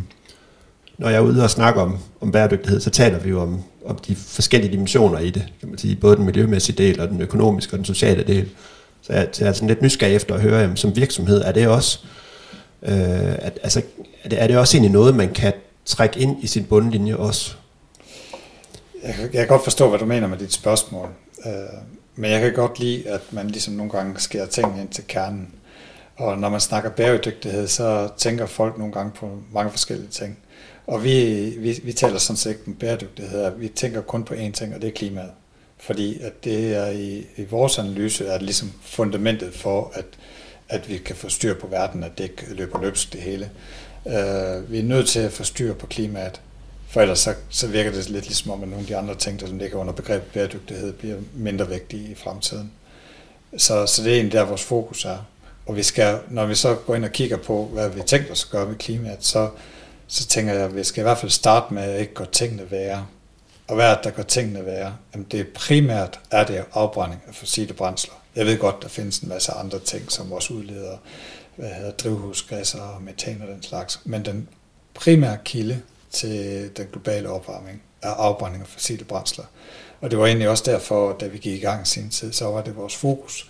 når 0.98 1.10
jeg 1.10 1.18
er 1.18 1.22
ude 1.22 1.44
og 1.44 1.50
snakker 1.50 1.82
om, 1.82 1.98
om 2.22 2.32
bæredygtighed, 2.32 2.80
så 2.80 2.90
taler 2.90 3.20
vi 3.20 3.30
jo 3.30 3.42
om, 3.42 3.64
om 3.86 3.98
de 3.98 4.16
forskellige 4.16 4.72
dimensioner 4.72 5.20
i 5.20 5.30
det, 5.30 5.46
kan 5.60 5.70
man 5.70 5.78
sige, 5.78 5.96
både 5.96 6.16
den 6.16 6.26
miljømæssige 6.26 6.78
del 6.78 7.00
og 7.00 7.10
den 7.10 7.22
økonomiske 7.22 7.74
og 7.74 7.78
den 7.78 7.86
sociale 7.86 8.24
del. 8.24 8.50
Så 9.02 9.14
jeg, 9.14 9.28
så 9.32 9.44
jeg 9.44 9.50
er 9.50 9.54
sådan 9.54 9.68
lidt 9.68 9.82
nysgerrig 9.82 10.16
efter 10.16 10.36
at 10.36 10.42
høre, 10.42 10.60
jamen, 10.62 10.78
som 10.78 10.96
virksomhed, 10.96 11.42
er 11.42 11.52
det 11.52 11.68
også, 11.68 12.00
øh, 12.82 12.92
at, 13.40 13.60
altså, 13.64 13.82
er 14.24 14.30
det, 14.30 14.42
er 14.42 14.48
det 14.48 14.58
også 14.58 14.78
egentlig 14.78 14.92
noget, 14.92 15.16
man 15.16 15.34
kan 15.34 15.54
trække 15.86 16.20
ind 16.20 16.44
i 16.44 16.48
sin 16.48 16.64
bundlinje 16.64 17.16
også? 17.16 17.56
Jeg, 19.04 19.16
jeg 19.20 19.32
kan 19.32 19.48
godt 19.48 19.64
forstå, 19.64 19.90
hvad 19.90 20.00
du 20.00 20.06
mener 20.06 20.28
med 20.28 20.38
dit 20.38 20.54
spørgsmål. 20.54 21.10
Øh, 21.46 21.52
men 22.16 22.32
jeg 22.32 22.42
kan 22.42 22.54
godt 22.54 22.80
lide, 22.80 23.08
at 23.08 23.22
man 23.32 23.48
ligesom 23.48 23.74
nogle 23.74 23.92
gange 23.92 24.20
skærer 24.20 24.46
tingene 24.46 24.82
ind 24.82 24.90
til 24.90 25.04
kernen. 25.08 25.48
Og 26.20 26.38
når 26.38 26.50
man 26.50 26.60
snakker 26.60 26.90
bæredygtighed, 26.90 27.68
så 27.68 28.10
tænker 28.18 28.46
folk 28.46 28.78
nogle 28.78 28.94
gange 28.94 29.12
på 29.12 29.42
mange 29.54 29.72
forskellige 29.72 30.10
ting. 30.10 30.38
Og 30.88 31.04
vi, 31.04 31.46
vi, 31.58 31.80
vi 31.84 31.94
taler 31.94 32.18
sådan 32.18 32.38
set 32.38 32.50
ikke 32.50 32.62
om 32.68 32.74
bæredygtighed. 32.74 33.52
Vi 33.58 33.68
tænker 33.68 34.02
kun 34.02 34.24
på 34.24 34.34
én 34.34 34.52
ting, 34.52 34.76
og 34.76 34.82
det 34.82 34.88
er 34.88 34.92
klimaet. 34.92 35.32
Fordi 35.78 36.22
at 36.22 36.44
det 36.44 36.76
er 36.76 36.88
i, 36.88 37.26
i 37.38 37.46
vores 37.46 37.78
analyse 37.78 38.26
er 38.26 38.34
det 38.34 38.42
ligesom 38.42 38.72
fundamentet 38.82 39.54
for, 39.54 39.92
at, 39.94 40.06
at 40.70 40.90
vi 40.90 40.98
kan 40.98 41.16
få 41.16 41.30
styr 41.30 41.54
på 41.54 41.68
verden, 41.68 42.04
at 42.04 42.18
det 42.18 42.24
ikke 42.24 42.54
løber 42.54 42.82
løbsk 42.82 43.14
det 43.14 43.22
hele. 43.22 43.50
Uh, 44.06 44.72
vi 44.72 44.80
er 44.80 44.84
nødt 44.84 45.08
til 45.08 45.20
at 45.20 45.32
få 45.32 45.44
styr 45.44 45.74
på 45.74 45.88
klimaet, 45.88 46.42
for 46.88 47.02
ellers 47.02 47.20
så, 47.20 47.34
så 47.50 47.68
virker 47.68 47.92
det 47.92 48.10
lidt 48.10 48.26
ligesom 48.26 48.52
om, 48.52 48.64
at 48.64 48.70
nogle 48.70 48.82
af 48.82 48.88
de 48.88 48.98
andre 48.98 49.16
ting, 49.16 49.40
der 49.40 49.48
ligger 49.48 49.78
under 49.78 49.94
begrebet 49.94 50.32
bæredygtighed, 50.34 50.94
bliver 50.94 51.18
mindre 51.36 51.70
vigtige 51.70 52.12
i 52.12 52.16
fremtiden. 52.16 52.72
Så, 53.58 53.86
så 53.86 54.04
det 54.04 54.12
er 54.12 54.16
egentlig 54.16 54.34
der, 54.34 54.46
vores 54.46 54.64
fokus 54.64 55.06
er. 55.06 55.18
Og 55.70 55.76
vi 55.76 55.84
skal, 55.84 56.20
når 56.30 56.46
vi 56.46 56.56
så 56.56 56.76
går 56.76 56.96
ind 56.96 57.06
og 57.06 57.12
kigger 57.12 57.38
på, 57.38 57.70
hvad 57.74 57.90
vi 57.90 58.02
tænker 58.02 58.32
os 58.32 58.44
at 58.44 58.52
gøre 58.52 58.66
med 58.66 58.76
klimaet, 58.76 59.18
så, 59.20 59.50
så 60.08 60.28
tænker 60.28 60.54
jeg, 60.54 60.64
at 60.64 60.76
vi 60.76 60.84
skal 60.84 61.02
i 61.02 61.04
hvert 61.04 61.18
fald 61.18 61.32
starte 61.32 61.74
med 61.74 61.84
at 61.84 62.00
ikke 62.00 62.14
gå 62.14 62.26
tingene 62.26 62.72
værre. 62.72 63.06
Og 63.68 63.76
hvad 63.76 63.92
er 63.92 63.96
det, 63.96 64.04
der 64.04 64.10
gør 64.10 64.24
tingene 64.24 64.66
værre? 64.66 64.96
Jamen 65.14 65.28
det 65.32 65.48
primært 65.48 66.20
er 66.32 66.44
det 66.44 66.64
afbrænding 66.74 67.22
af 67.28 67.36
fossile 67.36 67.74
brændsler. 67.74 68.14
Jeg 68.36 68.46
ved 68.46 68.58
godt, 68.58 68.76
der 68.82 68.88
findes 68.88 69.20
en 69.20 69.30
masse 69.30 69.52
andre 69.52 69.80
ting, 69.80 70.12
som 70.12 70.32
også 70.32 70.54
udleder 70.54 70.98
hvad 71.56 71.70
hedder, 71.70 71.92
drivhusgasser 71.92 72.82
og 72.82 73.02
metan 73.02 73.42
og 73.42 73.48
den 73.48 73.64
slags. 73.64 74.02
Men 74.06 74.26
den 74.26 74.48
primære 74.94 75.38
kilde 75.46 75.82
til 76.12 76.70
den 76.78 76.88
globale 76.92 77.30
opvarmning 77.30 77.82
er 78.02 78.10
afbrænding 78.10 78.64
af 78.64 78.68
fossile 78.68 79.06
brændsler. 79.06 79.46
Og 80.02 80.12
det 80.12 80.20
var 80.20 80.26
egentlig 80.26 80.50
også 80.50 80.64
derfor, 80.66 81.14
da 81.14 81.28
vi 81.28 81.38
gik 81.38 81.54
i 81.54 81.66
gang 81.66 81.88
sin 81.88 82.10
tid, 82.10 82.34
så 82.34 82.46
var 82.46 82.62
det 82.62 82.76
vores 82.76 82.96
fokus. 82.96 83.49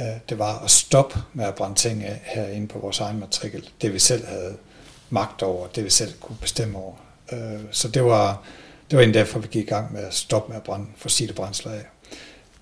Øh, 0.00 0.06
det 0.28 0.38
var 0.38 0.58
at 0.58 0.70
stoppe 0.70 1.18
med 1.34 1.44
at 1.44 1.54
brænde 1.54 1.74
ting 1.74 2.04
af 2.04 2.20
herinde 2.24 2.68
på 2.68 2.78
vores 2.78 3.00
egen 3.00 3.20
matrikel. 3.20 3.68
Det 3.82 3.92
vi 3.92 3.98
selv 3.98 4.26
havde 4.26 4.56
magt 5.10 5.42
over, 5.42 5.66
det 5.66 5.84
vi 5.84 5.90
selv 5.90 6.12
kunne 6.20 6.38
bestemme 6.40 6.78
over. 6.78 6.94
Øh, 7.32 7.60
så 7.70 7.88
det 7.88 8.04
var, 8.04 8.42
det 8.90 8.96
var 8.96 9.02
egentlig 9.02 9.20
derfor, 9.20 9.38
vi 9.38 9.48
gik 9.50 9.64
i 9.64 9.68
gang 9.68 9.92
med 9.92 10.02
at 10.02 10.14
stoppe 10.14 10.48
med 10.48 10.56
at 10.56 10.62
brænde 10.62 10.86
fossile 10.96 11.32
brændsler 11.32 11.72
af. 11.72 11.84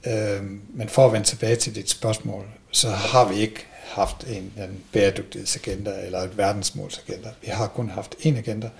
Øh, 0.06 0.44
men 0.74 0.88
for 0.88 1.06
at 1.06 1.12
vende 1.12 1.26
tilbage 1.26 1.56
til 1.56 1.74
dit 1.74 1.90
spørgsmål, 1.90 2.44
så 2.70 2.90
har 2.90 3.28
vi 3.28 3.34
ikke 3.34 3.66
haft 3.84 4.24
en, 4.24 4.52
en 4.56 4.84
bæredygtighedsagenda 4.92 5.92
eller 6.04 6.20
et 6.20 6.36
verdensmålsagenda. 6.36 7.28
Vi 7.42 7.46
har 7.46 7.66
kun 7.66 7.90
haft 7.90 8.14
én 8.14 8.36
agenda, 8.36 8.70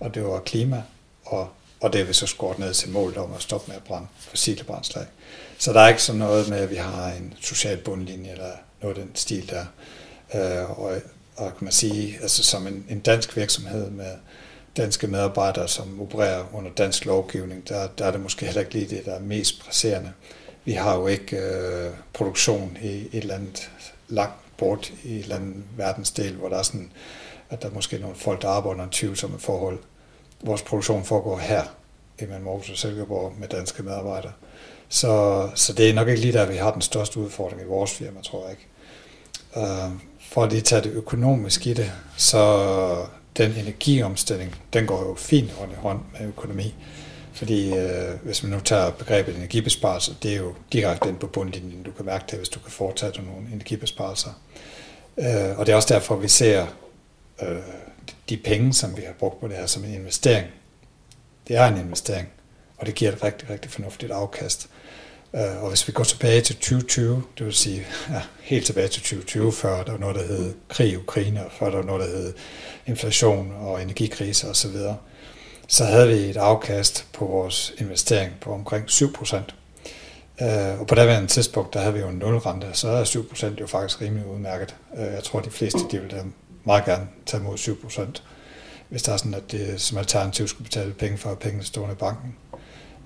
og 0.00 0.14
det 0.14 0.24
var 0.24 0.38
klima, 0.40 0.82
og, 1.24 1.48
og 1.80 1.92
det 1.92 2.00
er 2.00 2.04
vi 2.04 2.12
så 2.12 2.26
skåret 2.26 2.58
ned 2.58 2.74
til 2.74 2.90
målet 2.90 3.16
om 3.16 3.32
at 3.34 3.42
stoppe 3.42 3.68
med 3.68 3.76
at 3.76 3.84
brænde 3.84 4.06
fossile 4.18 4.64
brændslag. 4.64 5.06
Så 5.58 5.72
der 5.72 5.80
er 5.80 5.88
ikke 5.88 6.02
sådan 6.02 6.18
noget 6.18 6.48
med, 6.48 6.58
at 6.58 6.70
vi 6.70 6.76
har 6.76 7.12
en 7.12 7.34
social 7.40 7.76
bundlinje 7.76 8.30
eller 8.30 8.50
noget 8.82 8.98
af 8.98 9.04
den 9.04 9.14
stil 9.14 9.50
der. 9.50 9.64
Øh, 10.34 10.80
og, 10.80 10.92
og 11.36 11.56
kan 11.56 11.64
man 11.64 11.72
sige, 11.72 12.18
altså 12.22 12.44
som 12.44 12.66
en, 12.66 12.86
en 12.88 13.00
dansk 13.00 13.36
virksomhed 13.36 13.90
med 13.90 14.10
danske 14.76 15.06
medarbejdere, 15.06 15.68
som 15.68 16.00
opererer 16.00 16.44
under 16.52 16.70
dansk 16.70 17.04
lovgivning, 17.04 17.68
der, 17.68 17.86
der 17.86 18.04
er 18.04 18.10
det 18.10 18.20
måske 18.20 18.46
heller 18.46 18.60
ikke 18.60 18.72
lige 18.72 18.96
det, 18.96 19.04
der 19.04 19.14
er 19.14 19.20
mest 19.20 19.60
presserende. 19.60 20.12
Vi 20.64 20.72
har 20.72 20.96
jo 20.96 21.06
ikke 21.06 21.36
øh, 21.36 21.90
produktion 22.12 22.78
i 22.82 22.88
et 22.88 23.08
eller 23.12 23.34
andet 23.34 23.70
langt 24.08 24.34
bort 24.56 24.92
i 25.04 25.16
et 25.16 25.22
eller 25.22 25.36
andet 25.36 25.54
verdensdel, 25.76 26.34
hvor 26.34 26.48
der 26.48 26.56
er 26.58 26.62
sådan, 26.62 26.92
at 27.50 27.62
der 27.62 27.68
er 27.68 27.72
måske 27.72 27.98
nogle 27.98 28.16
folk, 28.16 28.42
der 28.42 28.48
arbejder 28.48 28.74
under 28.74 28.88
tvivlsomme 28.92 29.38
forhold. 29.38 29.78
Vores 30.40 30.62
produktion 30.62 31.04
foregår 31.04 31.38
her, 31.38 31.62
i 32.18 32.24
Aarhus 32.24 32.70
og 32.70 32.76
Silkeborg, 32.76 33.32
med 33.38 33.48
danske 33.48 33.82
medarbejdere. 33.82 34.32
Så, 34.88 35.48
så 35.54 35.72
det 35.72 35.90
er 35.90 35.94
nok 35.94 36.08
ikke 36.08 36.20
lige 36.20 36.32
der, 36.32 36.46
vi 36.46 36.56
har 36.56 36.72
den 36.72 36.82
største 36.82 37.20
udfordring 37.20 37.62
i 37.62 37.64
vores 37.64 37.92
firma, 37.92 38.20
tror 38.22 38.42
jeg 38.42 38.50
ikke. 38.50 38.66
Uh, 39.56 39.92
for 40.30 40.42
at 40.42 40.52
lige 40.52 40.62
tage 40.62 40.82
det 40.82 40.92
økonomisk 40.92 41.66
i 41.66 41.74
det, 41.74 41.92
så 42.16 43.06
den 43.36 43.50
energiomstilling, 43.52 44.54
den 44.72 44.86
går 44.86 45.08
jo 45.08 45.14
fint 45.14 45.50
hånd 45.50 45.72
i 45.72 45.74
hånd 45.74 46.00
med 46.12 46.28
økonomi. 46.28 46.74
Fordi 47.32 47.74
øh, 47.74 48.10
hvis 48.22 48.42
man 48.42 48.52
nu 48.52 48.60
tager 48.60 48.90
begrebet 48.90 49.36
energibesparelse, 49.36 50.16
det 50.22 50.32
er 50.32 50.36
jo 50.36 50.54
direkte 50.72 51.08
ind 51.08 51.18
på 51.18 51.26
bundlinjen. 51.26 51.82
Du 51.82 51.90
kan 51.90 52.06
mærke 52.06 52.24
det, 52.30 52.38
hvis 52.38 52.48
du 52.48 52.60
kan 52.60 52.70
foretage 52.70 53.22
nogle 53.22 53.48
energibesparelser. 53.52 54.30
Øh, 55.18 55.58
og 55.58 55.66
det 55.66 55.72
er 55.72 55.76
også 55.76 55.94
derfor, 55.94 56.16
vi 56.16 56.28
ser 56.28 56.66
øh, 57.42 57.56
de 58.28 58.36
penge, 58.36 58.72
som 58.72 58.96
vi 58.96 59.02
har 59.02 59.12
brugt 59.12 59.40
på 59.40 59.48
det 59.48 59.56
her, 59.56 59.66
som 59.66 59.84
en 59.84 59.94
investering. 59.94 60.46
Det 61.48 61.56
er 61.56 61.66
en 61.66 61.78
investering, 61.78 62.28
og 62.76 62.86
det 62.86 62.94
giver 62.94 63.12
et 63.12 63.22
rigtig, 63.24 63.50
rigtig 63.50 63.70
fornuftigt 63.70 64.12
afkast. 64.12 64.68
Øh, 65.34 65.62
og 65.62 65.68
hvis 65.68 65.88
vi 65.88 65.92
går 65.92 66.04
tilbage 66.04 66.40
til 66.40 66.56
2020, 66.56 67.22
det 67.38 67.46
vil 67.46 67.54
sige 67.54 67.86
ja, 68.10 68.22
helt 68.40 68.66
tilbage 68.66 68.88
til 68.88 69.02
2020, 69.02 69.52
før 69.52 69.82
der 69.82 69.92
var 69.92 69.98
noget, 69.98 70.16
der 70.16 70.26
hed 70.26 70.54
krig 70.68 70.92
i 70.92 70.96
Ukraine, 70.96 71.46
og 71.46 71.52
før 71.52 71.70
der 71.70 71.76
var 71.76 71.84
noget, 71.84 72.00
der 72.00 72.16
hed 72.16 72.34
inflation 72.86 73.52
og 73.60 73.82
energikrise 73.82 74.48
osv., 74.48 74.76
så 75.68 75.84
havde 75.84 76.08
vi 76.08 76.14
et 76.14 76.36
afkast 76.36 77.06
på 77.12 77.24
vores 77.24 77.74
investering 77.78 78.32
på 78.40 78.52
omkring 78.52 78.90
7 78.90 79.12
procent. 79.12 79.54
Øh, 80.42 80.80
og 80.80 80.86
på 80.86 80.94
daværende 80.94 81.28
tidspunkt, 81.28 81.74
der 81.74 81.80
havde 81.80 81.94
vi 81.94 82.00
jo 82.00 82.08
en 82.08 82.16
nulrente, 82.16 82.66
så 82.72 82.88
er 82.88 83.04
7% 83.04 83.60
jo 83.60 83.66
faktisk 83.66 84.00
rimelig 84.00 84.26
udmærket. 84.26 84.76
Øh, 84.98 85.04
jeg 85.04 85.24
tror, 85.24 85.40
de 85.40 85.50
fleste 85.50 85.78
de 85.90 86.00
vil 86.00 86.10
meget 86.66 86.84
gerne 86.84 87.08
tage 87.26 87.40
imod 87.40 87.58
7 87.58 87.82
procent, 87.82 88.22
hvis 88.88 89.02
der 89.02 89.12
er 89.12 89.16
sådan, 89.16 89.34
at 89.34 89.52
det 89.52 89.80
som 89.80 89.98
alternativ 89.98 90.48
skulle 90.48 90.64
betale 90.64 90.92
penge 90.92 91.18
for 91.18 91.30
at 91.30 91.38
pengene 91.38 91.64
stående 91.64 91.92
i 91.92 91.96
banken. 91.96 92.36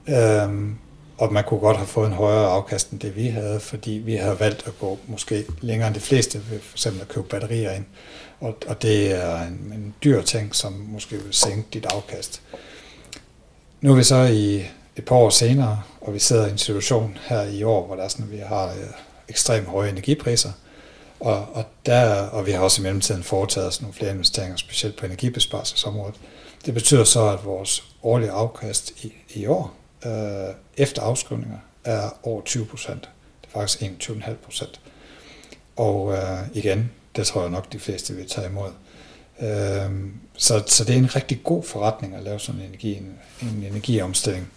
Øhm, 0.09 0.79
og 1.19 1.33
man 1.33 1.45
kunne 1.45 1.61
godt 1.61 1.77
have 1.77 1.87
fået 1.87 2.07
en 2.07 2.13
højere 2.13 2.47
afkast 2.47 2.91
end 2.91 3.01
det, 3.01 3.17
vi 3.17 3.27
havde, 3.27 3.61
fordi 3.61 3.91
vi 3.91 4.15
havde 4.15 4.41
valgt 4.41 4.67
at 4.67 4.79
gå 4.79 4.99
måske 5.07 5.45
længere 5.61 5.89
end 5.89 5.95
de 5.95 6.01
fleste, 6.01 6.43
ved 6.51 6.61
for 6.61 6.75
eksempel 6.75 7.03
at 7.03 7.09
købe 7.09 7.27
batterier 7.27 7.73
ind. 7.73 7.85
Og, 8.41 8.57
og 8.67 8.83
det 8.83 9.13
er 9.25 9.43
en, 9.43 9.73
en 9.75 9.95
dyr 10.05 10.23
ting, 10.23 10.55
som 10.55 10.73
måske 10.73 11.17
vil 11.17 11.35
sænke 11.35 11.69
dit 11.73 11.87
afkast. 11.87 12.43
Nu 13.81 13.93
er 13.93 13.97
vi 13.97 14.03
så 14.03 14.17
i 14.17 14.67
et 14.97 15.05
par 15.05 15.17
år 15.17 15.31
senere, 15.31 15.83
og 16.01 16.15
vi 16.15 16.19
sidder 16.19 16.47
i 16.47 16.51
en 16.51 16.59
situation 16.59 17.19
her 17.23 17.43
i 17.43 17.63
år, 17.63 17.87
hvor 17.87 17.97
der 17.97 18.03
er 18.03 18.09
sådan, 18.09 18.27
at 18.27 18.33
vi 18.33 18.39
har 18.39 18.67
øh, 18.67 18.77
ekstremt 19.29 19.67
høje 19.67 19.91
energipriser, 19.91 20.53
og, 21.21 21.49
og, 21.53 21.65
der, 21.87 22.23
og 22.23 22.47
vi 22.47 22.51
har 22.51 22.61
også 22.61 22.83
i 22.83 22.83
mellemtiden 22.83 23.23
foretaget 23.23 23.69
os 23.69 23.81
nogle 23.81 23.95
flere 23.95 24.11
investeringer, 24.11 24.57
specielt 24.57 24.97
på 24.97 25.07
energibesparelsesområdet. 25.07 26.15
Det 26.67 26.75
betyder 26.75 27.05
så, 27.05 27.29
at 27.29 27.45
vores 27.45 27.85
årlige 28.03 28.31
afkast 28.31 29.05
i, 29.05 29.13
i 29.35 29.47
år, 29.47 29.75
øh, 30.07 30.55
efter 30.77 31.03
afskrivninger, 31.03 31.59
er 31.85 32.11
over 32.23 32.43
20 32.43 32.67
procent. 32.67 33.09
Det 33.43 33.49
er 33.55 33.61
faktisk 33.61 33.83
21,5 33.83 34.35
procent. 34.45 34.81
Og 35.77 36.13
øh, 36.13 36.39
igen, 36.55 36.91
det 37.17 37.27
tror 37.27 37.41
jeg 37.41 37.51
nok, 37.51 37.73
de 37.73 37.79
fleste 37.79 38.15
vil 38.15 38.29
tage 38.29 38.47
imod. 38.47 38.71
Øh, 39.41 39.91
så, 40.37 40.63
så 40.67 40.85
det 40.85 40.95
er 40.95 40.99
en 40.99 41.17
rigtig 41.17 41.41
god 41.45 41.63
forretning 41.63 42.15
at 42.15 42.23
lave 42.23 42.39
sådan 42.39 42.61
en, 42.61 42.67
energi, 42.67 42.97
en, 42.97 43.19
en 43.43 43.65
energiomstilling. 43.71 44.51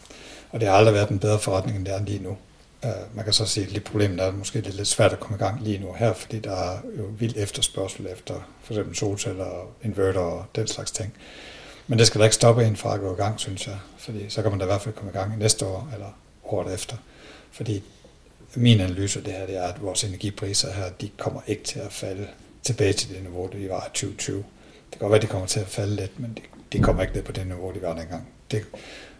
Og 0.51 0.59
det 0.59 0.67
har 0.67 0.75
aldrig 0.75 0.93
været 0.93 1.09
en 1.09 1.19
bedre 1.19 1.39
forretning, 1.39 1.77
end 1.77 1.85
det 1.85 1.93
er 1.93 2.05
lige 2.05 2.23
nu. 2.23 2.37
Uh, 2.83 3.15
man 3.15 3.23
kan 3.23 3.33
så 3.33 3.45
sige, 3.45 3.65
at 3.65 3.71
lidt 3.71 3.83
problemet 3.83 4.19
er, 4.19 4.27
at 4.27 4.33
måske 4.33 4.61
det 4.61 4.67
er 4.67 4.77
lidt 4.77 4.87
svært 4.87 5.13
at 5.13 5.19
komme 5.19 5.37
i 5.37 5.39
gang 5.39 5.63
lige 5.63 5.77
nu 5.77 5.93
her, 5.93 6.13
fordi 6.13 6.39
der 6.39 6.51
er 6.51 6.77
jo 6.97 7.03
vild 7.03 7.33
efterspørgsel 7.37 8.07
efter 8.07 8.49
for 8.61 8.73
eksempel 8.73 8.95
solceller 8.95 9.45
og 9.45 9.71
inverter 9.83 10.19
og 10.19 10.45
den 10.55 10.67
slags 10.67 10.91
ting. 10.91 11.13
Men 11.87 11.99
det 11.99 12.07
skal 12.07 12.19
da 12.19 12.25
ikke 12.25 12.35
stoppe 12.35 12.65
en 12.65 12.75
fra 12.75 12.93
at 12.93 12.99
gå 12.99 13.13
i 13.13 13.17
gang, 13.17 13.39
synes 13.39 13.67
jeg. 13.67 13.77
Fordi 13.97 14.29
så 14.29 14.41
kan 14.41 14.51
man 14.51 14.59
da 14.59 14.65
i 14.65 14.67
hvert 14.67 14.81
fald 14.81 14.95
komme 14.95 15.11
i 15.11 15.17
gang 15.17 15.37
næste 15.37 15.65
år 15.65 15.89
eller 15.93 16.17
året 16.43 16.73
efter. 16.73 16.95
Fordi 17.51 17.83
min 18.55 18.79
analyse 18.79 19.19
af 19.19 19.25
det 19.25 19.33
her, 19.33 19.45
det 19.45 19.57
er, 19.57 19.63
at 19.63 19.81
vores 19.81 20.03
energipriser 20.03 20.73
her, 20.73 20.89
de 20.89 21.09
kommer 21.17 21.41
ikke 21.47 21.63
til 21.63 21.79
at 21.79 21.93
falde 21.93 22.27
tilbage 22.63 22.93
til 22.93 23.09
det 23.09 23.21
niveau, 23.21 23.49
de 23.53 23.69
var 23.69 23.85
i 23.85 23.89
2020. 23.89 24.37
Det 24.37 24.45
kan 24.91 24.99
godt 24.99 25.09
være, 25.09 25.17
at 25.17 25.21
de 25.21 25.27
kommer 25.27 25.47
til 25.47 25.59
at 25.59 25.67
falde 25.67 25.95
lidt, 25.95 26.19
men 26.19 26.33
de, 26.33 26.41
de 26.77 26.83
kommer 26.83 27.01
ikke 27.01 27.13
ned 27.13 27.23
på 27.23 27.31
det 27.31 27.47
niveau, 27.47 27.71
de 27.71 27.81
var 27.81 27.95
dengang. 27.95 28.27
Det, 28.51 28.65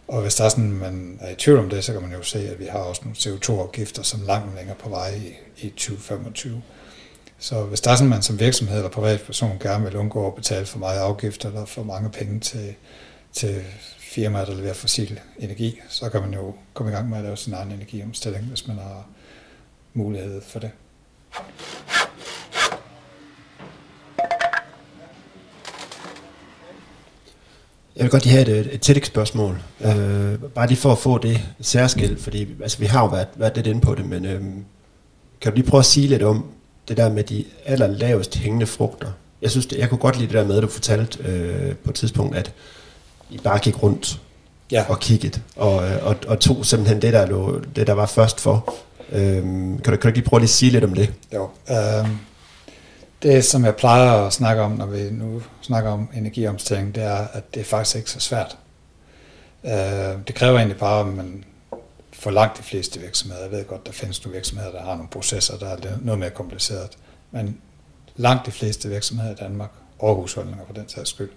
og 0.08 0.22
hvis 0.22 0.34
der 0.34 0.44
er 0.44 0.48
sådan, 0.48 0.72
man 0.72 1.18
er 1.20 1.30
i 1.30 1.34
tvivl 1.34 1.58
om 1.58 1.70
det, 1.70 1.84
så 1.84 1.92
kan 1.92 2.02
man 2.02 2.12
jo 2.12 2.22
se, 2.22 2.48
at 2.48 2.58
vi 2.58 2.64
har 2.64 2.78
også 2.78 3.02
nogle 3.04 3.16
CO2-afgifter, 3.16 4.02
som 4.02 4.20
langt 4.26 4.56
længere 4.56 4.76
på 4.76 4.88
vej 4.88 5.14
i, 5.14 5.66
i 5.66 5.70
2025. 5.70 6.62
Så 7.38 7.64
hvis 7.64 7.80
der 7.80 7.90
er 7.90 7.96
sådan, 7.96 8.10
man 8.10 8.22
som 8.22 8.40
virksomhed 8.40 8.76
eller 8.76 8.90
privatperson 8.90 9.58
gerne 9.60 9.84
vil 9.84 9.96
undgå 9.96 10.26
at 10.26 10.34
betale 10.34 10.66
for 10.66 10.78
meget 10.78 11.00
afgifter 11.00 11.48
eller 11.48 11.64
for 11.64 11.82
mange 11.82 12.10
penge 12.10 12.40
til, 12.40 12.74
til 13.32 13.62
firmaer, 13.98 14.44
der 14.44 14.54
leverer 14.54 14.74
fossil 14.74 15.20
energi, 15.38 15.80
så 15.88 16.08
kan 16.08 16.20
man 16.20 16.34
jo 16.34 16.54
komme 16.74 16.92
i 16.92 16.94
gang 16.94 17.08
med 17.08 17.18
at 17.18 17.24
lave 17.24 17.36
sin 17.36 17.54
egen 17.54 17.72
energiomstilling, 17.72 18.44
hvis 18.44 18.66
man 18.66 18.76
har 18.76 19.06
mulighed 19.94 20.42
for 20.42 20.58
det. 20.58 20.70
Jeg 27.96 28.02
vil 28.02 28.10
godt 28.10 28.24
lige 28.24 28.32
have 28.32 28.58
et, 28.58 28.74
et 28.74 28.80
tillægsspørgsmål. 28.80 29.62
Ja. 29.80 29.96
Øh, 29.96 30.38
bare 30.38 30.66
lige 30.66 30.78
for 30.78 30.92
at 30.92 30.98
få 30.98 31.18
det 31.18 31.40
særskilt, 31.60 32.20
fordi 32.20 32.48
altså, 32.62 32.78
vi 32.78 32.86
har 32.86 33.00
jo 33.00 33.06
været, 33.06 33.28
været 33.36 33.56
lidt 33.56 33.66
inde 33.66 33.80
på 33.80 33.94
det, 33.94 34.06
men 34.06 34.24
øh, 34.24 34.42
kan 35.40 35.52
du 35.52 35.56
lige 35.56 35.66
prøve 35.66 35.78
at 35.78 35.84
sige 35.84 36.06
lidt 36.08 36.22
om 36.22 36.44
det 36.88 36.96
der 36.96 37.12
med 37.12 37.24
de 37.24 37.44
allerlavest 37.66 38.34
hængende 38.34 38.66
frugter? 38.66 39.08
Jeg 39.42 39.50
synes, 39.50 39.66
det, 39.66 39.78
jeg 39.78 39.88
kunne 39.88 39.98
godt 39.98 40.16
lide 40.16 40.26
det 40.26 40.34
der 40.34 40.44
med, 40.44 40.56
at 40.56 40.62
du 40.62 40.68
fortalte 40.68 41.18
øh, 41.24 41.74
på 41.74 41.90
et 41.90 41.94
tidspunkt, 41.94 42.36
at 42.36 42.52
I 43.30 43.38
bare 43.38 43.58
gik 43.58 43.82
rundt 43.82 44.20
ja. 44.72 44.84
og 44.88 45.00
kiggede, 45.00 45.40
og, 45.56 45.84
øh, 45.84 46.06
og, 46.06 46.16
og 46.26 46.40
tog 46.40 46.66
simpelthen 46.66 47.02
det, 47.02 47.12
der, 47.12 47.26
lå, 47.26 47.60
det, 47.76 47.86
der 47.86 47.92
var 47.92 48.06
først 48.06 48.40
for. 48.40 48.74
Øh, 49.12 49.42
kan, 49.42 49.78
du, 49.84 49.90
kan 49.90 50.00
du 50.00 50.08
ikke 50.08 50.18
lige 50.18 50.28
prøve 50.28 50.42
at 50.42 50.48
sige 50.48 50.72
lidt 50.72 50.84
om 50.84 50.94
det? 50.94 51.12
Jo. 51.34 51.48
Øh, 51.70 52.08
det, 53.24 53.44
som 53.44 53.64
jeg 53.64 53.76
plejer 53.76 54.26
at 54.26 54.32
snakke 54.32 54.62
om, 54.62 54.70
når 54.70 54.86
vi 54.86 55.10
nu 55.10 55.42
snakker 55.60 55.90
om 55.90 56.08
energiomstilling, 56.14 56.94
det 56.94 57.02
er, 57.02 57.26
at 57.32 57.54
det 57.54 57.60
er 57.60 57.64
faktisk 57.64 57.96
ikke 57.96 58.10
så 58.10 58.20
svært. 58.20 58.58
Øh, 59.64 60.26
det 60.26 60.34
kræver 60.34 60.56
egentlig 60.56 60.78
bare, 60.78 61.00
at 61.00 61.06
man 61.06 61.44
for 62.12 62.30
langt 62.30 62.58
de 62.58 62.62
fleste 62.62 63.00
virksomheder, 63.00 63.42
jeg 63.42 63.50
ved 63.50 63.64
godt, 63.64 63.86
der 63.86 63.92
findes 63.92 64.24
nogle 64.24 64.34
virksomheder, 64.34 64.72
der 64.72 64.82
har 64.82 64.94
nogle 64.94 65.08
processer, 65.08 65.58
der 65.58 65.66
er 65.66 65.76
noget 66.02 66.18
mere 66.18 66.30
kompliceret, 66.30 66.98
men 67.30 67.60
langt 68.16 68.46
de 68.46 68.50
fleste 68.50 68.88
virksomheder 68.88 69.32
i 69.32 69.34
Danmark, 69.34 69.70
og 69.98 70.14
husholdninger 70.14 70.66
for 70.66 70.74
den 70.74 70.88
sags 70.88 71.10
skyld, 71.10 71.30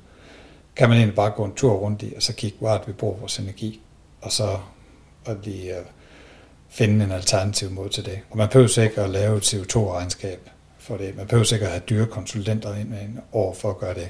kan 0.75 0.89
man 0.89 0.97
egentlig 0.97 1.15
bare 1.15 1.31
gå 1.31 1.45
en 1.45 1.53
tur 1.53 1.73
rundt 1.73 2.01
i, 2.01 2.13
og 2.15 2.23
så 2.23 2.33
kigge, 2.33 2.57
hvor 2.59 2.83
vi 2.87 2.91
bruger 2.91 3.17
vores 3.17 3.39
energi, 3.39 3.81
og 4.21 4.31
så 4.31 4.57
og 5.25 5.37
lige 5.43 5.79
uh, 5.79 5.85
finde 6.69 7.05
en 7.05 7.11
alternativ 7.11 7.71
måde 7.71 7.89
til 7.89 8.05
det. 8.05 8.19
Og 8.29 8.37
man 8.37 8.47
behøver 8.47 8.81
ikke 8.81 9.01
at 9.01 9.09
lave 9.09 9.37
et 9.37 9.53
CO2-regnskab 9.53 10.49
for 10.87 10.97
det. 10.97 11.17
Man 11.17 11.27
behøver 11.27 11.45
sikkert 11.45 11.67
at 11.67 11.73
have 11.73 11.83
dyre 11.89 12.05
konsulenter 12.05 12.75
ind 12.75 12.89
med 12.89 13.01
en 13.01 13.19
år 13.33 13.53
for 13.53 13.69
at 13.69 13.77
gøre 13.77 13.93
det. 13.93 14.09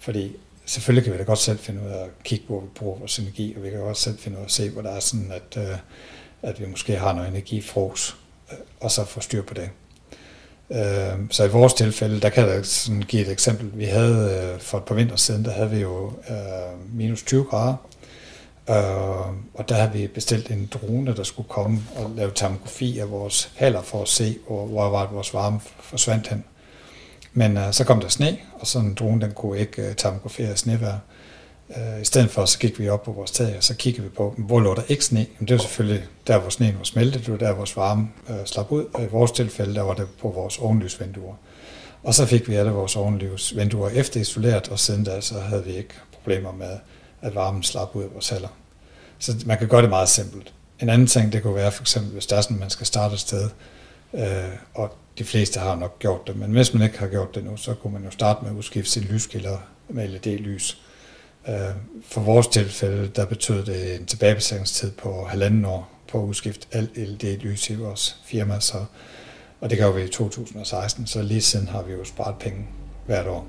Fordi 0.00 0.36
selvfølgelig 0.64 1.04
kan 1.04 1.12
vi 1.12 1.18
da 1.18 1.24
godt 1.24 1.38
selv 1.38 1.58
finde 1.58 1.80
ud 1.82 1.86
af 1.86 2.04
at 2.04 2.10
kigge, 2.24 2.44
hvor 2.46 2.60
vi 2.60 2.66
bruger 2.74 2.98
vores 2.98 3.18
energi, 3.18 3.54
og 3.56 3.62
vi 3.62 3.70
kan 3.70 3.78
godt 3.78 3.98
selv 3.98 4.18
finde 4.18 4.36
ud 4.36 4.40
af 4.40 4.46
at 4.46 4.50
se, 4.50 4.70
hvor 4.70 4.82
der 4.82 4.90
er 4.90 5.00
sådan, 5.00 5.32
at, 5.32 5.62
øh, 5.62 5.76
at 6.42 6.60
vi 6.60 6.66
måske 6.66 6.96
har 6.96 7.12
noget 7.12 7.28
energifros, 7.28 8.16
uh, 8.52 8.58
og 8.80 8.90
så 8.90 9.04
få 9.04 9.20
styr 9.20 9.42
på 9.42 9.54
det. 9.54 9.70
Øh, 10.70 11.18
så 11.30 11.44
i 11.44 11.48
vores 11.48 11.74
tilfælde, 11.74 12.20
der 12.20 12.28
kan 12.28 12.48
jeg 12.48 12.66
sådan 12.66 13.02
give 13.02 13.22
et 13.22 13.32
eksempel. 13.32 13.70
Vi 13.74 13.84
havde 13.84 14.50
øh, 14.54 14.60
for 14.60 14.78
et 14.78 14.84
par 14.84 14.94
vinter 14.94 15.16
siden, 15.16 15.44
der 15.44 15.50
havde 15.50 15.70
vi 15.70 15.78
jo 15.78 16.12
øh, 16.30 16.96
minus 16.96 17.22
20 17.22 17.44
grader, 17.44 17.76
øh, 18.70 19.34
og 19.54 19.68
der 19.68 19.74
havde 19.74 19.92
vi 19.92 20.06
bestilt 20.06 20.50
en 20.50 20.70
drone, 20.72 21.16
der 21.16 21.22
skulle 21.22 21.48
komme 21.48 21.82
og 21.96 22.10
lave 22.16 22.30
termografi 22.34 22.98
af 22.98 23.10
vores 23.10 23.52
haller 23.56 23.82
for 23.82 24.02
at 24.02 24.08
se, 24.08 24.38
hvor, 24.46 24.66
hvor 24.66 24.88
var 24.88 25.10
vores 25.12 25.34
varme 25.34 25.60
forsvandt 25.80 26.28
hen. 26.28 26.44
Men 27.32 27.56
øh, 27.56 27.72
så 27.72 27.84
kom 27.84 28.00
der 28.00 28.08
sne, 28.08 28.38
og 28.60 28.66
sådan 28.66 28.88
en 28.88 28.94
drone, 28.94 29.20
den 29.20 29.32
kunne 29.32 29.58
ikke 29.58 29.82
øh, 29.82 29.96
termografere 29.96 30.56
snevejr. 30.56 30.98
Øh, 31.76 32.02
I 32.02 32.04
stedet 32.04 32.30
for, 32.30 32.44
så 32.44 32.58
gik 32.58 32.78
vi 32.78 32.88
op 32.88 33.02
på 33.02 33.12
vores 33.12 33.30
tag, 33.30 33.56
og 33.56 33.64
så 33.64 33.74
kiggede 33.74 34.02
vi 34.02 34.08
på, 34.08 34.34
hvor 34.38 34.60
lå 34.60 34.74
der 34.74 34.82
ikke 34.88 35.04
sne? 35.04 35.18
Jamen, 35.20 35.48
det 35.48 35.50
var 35.50 35.58
selvfølgelig 35.58 36.04
der, 36.26 36.38
hvor 36.38 36.50
sneen 36.50 36.78
var 36.78 36.84
smeltet, 36.84 37.20
det 37.20 37.32
var 37.32 37.38
der, 37.38 37.52
vores 37.52 37.76
varme 37.76 38.08
øh, 38.28 38.36
slap 38.44 38.72
ud, 38.72 38.84
og 38.94 39.02
i 39.02 39.06
vores 39.06 39.30
tilfælde, 39.30 39.74
der 39.74 39.82
var 39.82 39.94
det 39.94 40.06
på 40.20 40.28
vores 40.28 40.58
ovenlysvinduer. 40.58 41.34
Og 42.02 42.14
så 42.14 42.26
fik 42.26 42.48
vi 42.48 42.54
alle 42.54 42.70
vores 42.70 42.96
ovenlysvinduer 42.96 43.88
efter 43.88 44.20
isoleret, 44.20 44.68
og 44.68 44.78
siden 44.78 45.04
da, 45.04 45.20
så 45.20 45.40
havde 45.40 45.64
vi 45.64 45.72
ikke 45.76 45.94
problemer 46.12 46.52
med, 46.52 46.78
at 47.22 47.34
varmen 47.34 47.62
slap 47.62 47.96
ud 47.96 48.02
af 48.02 48.08
vores 48.12 48.28
haller. 48.28 48.48
Så 49.20 49.32
man 49.46 49.58
kan 49.58 49.68
gøre 49.68 49.82
det 49.82 49.90
meget 49.90 50.08
simpelt. 50.08 50.52
En 50.80 50.88
anden 50.88 51.06
ting, 51.06 51.32
det 51.32 51.42
kunne 51.42 51.54
være 51.54 51.72
for 51.72 51.82
eksempel, 51.82 52.12
hvis 52.12 52.26
der 52.26 52.36
er 52.36 52.40
sådan, 52.40 52.58
man 52.58 52.70
skal 52.70 52.86
starte 52.86 53.14
et 53.14 53.20
sted, 53.20 53.48
øh, 54.14 54.22
og 54.74 54.96
de 55.18 55.24
fleste 55.24 55.60
har 55.60 55.76
nok 55.76 55.98
gjort 55.98 56.26
det, 56.26 56.36
men 56.36 56.50
hvis 56.50 56.74
man 56.74 56.82
ikke 56.82 56.98
har 56.98 57.06
gjort 57.06 57.34
det 57.34 57.44
nu, 57.44 57.56
så 57.56 57.74
kunne 57.74 57.92
man 57.92 58.04
jo 58.04 58.10
starte 58.10 58.42
med 58.42 58.50
at 58.50 58.56
udskifte 58.56 58.90
sin 58.90 59.02
lyskilder 59.02 59.58
med 59.88 60.08
LED-lys 60.08 60.78
Øh, 61.48 61.74
for 62.04 62.20
vores 62.20 62.46
tilfælde, 62.46 63.08
der 63.08 63.26
betød 63.26 63.64
det 63.64 64.00
en 64.00 64.06
tilbagebetalingstid 64.06 64.90
på 64.90 65.24
halvanden 65.24 65.64
år 65.64 65.90
på 66.08 66.22
at 66.22 66.26
udskifte 66.26 66.66
alt 66.72 66.96
LED-lys 66.96 67.70
i 67.70 67.74
vores 67.74 68.16
firma, 68.24 68.60
så, 68.60 68.84
og 69.60 69.70
det 69.70 69.78
gør 69.78 69.92
vi 69.92 70.02
i 70.02 70.08
2016, 70.08 71.06
så 71.06 71.22
lige 71.22 71.40
siden 71.40 71.68
har 71.68 71.82
vi 71.82 71.92
jo 71.92 72.04
sparet 72.04 72.34
penge 72.40 72.66
hvert 73.06 73.26
år 73.26 73.46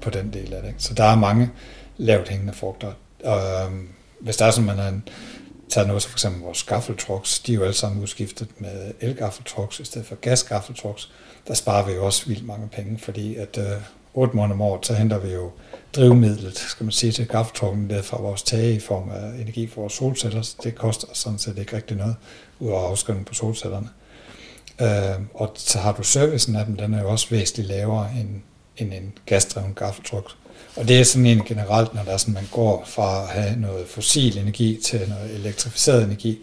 på 0.00 0.10
den 0.10 0.32
del 0.32 0.54
af 0.54 0.62
det. 0.62 0.74
Så 0.78 0.94
der 0.94 1.04
er 1.04 1.16
mange 1.16 1.50
lavt 1.96 2.28
hængende 2.28 2.52
frugter. 2.52 2.92
Øh, 3.24 3.72
hvis 4.20 4.36
der 4.36 4.44
er 4.44 4.50
sådan, 4.50 4.66
man 4.66 4.78
har 4.78 4.88
en, 4.88 5.08
tager 5.68 5.86
noget, 5.86 6.02
så 6.02 6.08
for 6.08 6.14
eksempel 6.14 6.42
vores 6.42 6.62
gaffeltrucks, 6.62 7.38
de 7.38 7.52
er 7.52 7.56
jo 7.56 7.62
alle 7.62 7.74
sammen 7.74 8.02
udskiftet 8.02 8.48
med 8.58 8.92
elgaffeltrucks 9.00 9.80
i 9.80 9.84
stedet 9.84 10.06
for 10.06 10.14
gasgaffeltrucks. 10.14 11.10
Der 11.48 11.54
sparer 11.54 11.86
vi 11.86 11.92
jo 11.92 12.06
også 12.06 12.26
vildt 12.26 12.46
mange 12.46 12.68
penge, 12.68 12.98
fordi 12.98 13.36
at 13.36 13.58
øh, 13.58 13.82
8 14.14 14.36
måneder 14.36 14.54
om 14.54 14.60
året, 14.60 14.86
så 14.86 14.94
henter 14.94 15.18
vi 15.18 15.32
jo 15.32 15.50
drivmidlet, 15.96 16.58
skal 16.58 16.84
man 16.84 16.92
sige, 16.92 17.12
til 17.12 17.28
gaffeltrucken 17.28 17.90
der 17.90 18.02
fra 18.02 18.20
vores 18.20 18.42
tage 18.42 18.74
i 18.74 18.80
form 18.80 19.10
af 19.10 19.40
energi 19.40 19.66
for 19.66 19.80
vores 19.80 19.92
solceller. 19.92 20.54
Det 20.62 20.74
koster 20.74 21.06
sådan 21.12 21.38
set 21.38 21.58
ikke 21.58 21.76
rigtig 21.76 21.96
noget, 21.96 22.16
udover 22.58 22.88
afskrivning 22.88 23.26
på 23.26 23.34
solcellerne. 23.34 23.88
Øh, 24.80 25.24
og 25.34 25.52
så 25.54 25.78
har 25.78 25.92
du 25.92 26.02
servicen 26.02 26.56
af 26.56 26.66
dem, 26.66 26.76
den 26.76 26.94
er 26.94 27.02
jo 27.02 27.10
også 27.10 27.26
væsentligt 27.30 27.68
lavere 27.68 28.10
end, 28.20 28.28
end 28.76 28.92
en 28.92 29.12
gasdreven 29.26 29.74
gaffeltruck. 29.74 30.30
Og 30.76 30.88
det 30.88 31.00
er 31.00 31.04
sådan 31.04 31.26
en 31.26 31.44
generelt, 31.44 31.94
når 31.94 32.02
der 32.02 32.12
er 32.12 32.16
sådan, 32.16 32.34
man 32.34 32.48
går 32.52 32.84
fra 32.86 33.22
at 33.22 33.28
have 33.28 33.60
noget 33.60 33.88
fossil 33.88 34.38
energi 34.38 34.80
til 34.84 35.08
noget 35.08 35.34
elektrificeret 35.34 36.04
energi, 36.04 36.38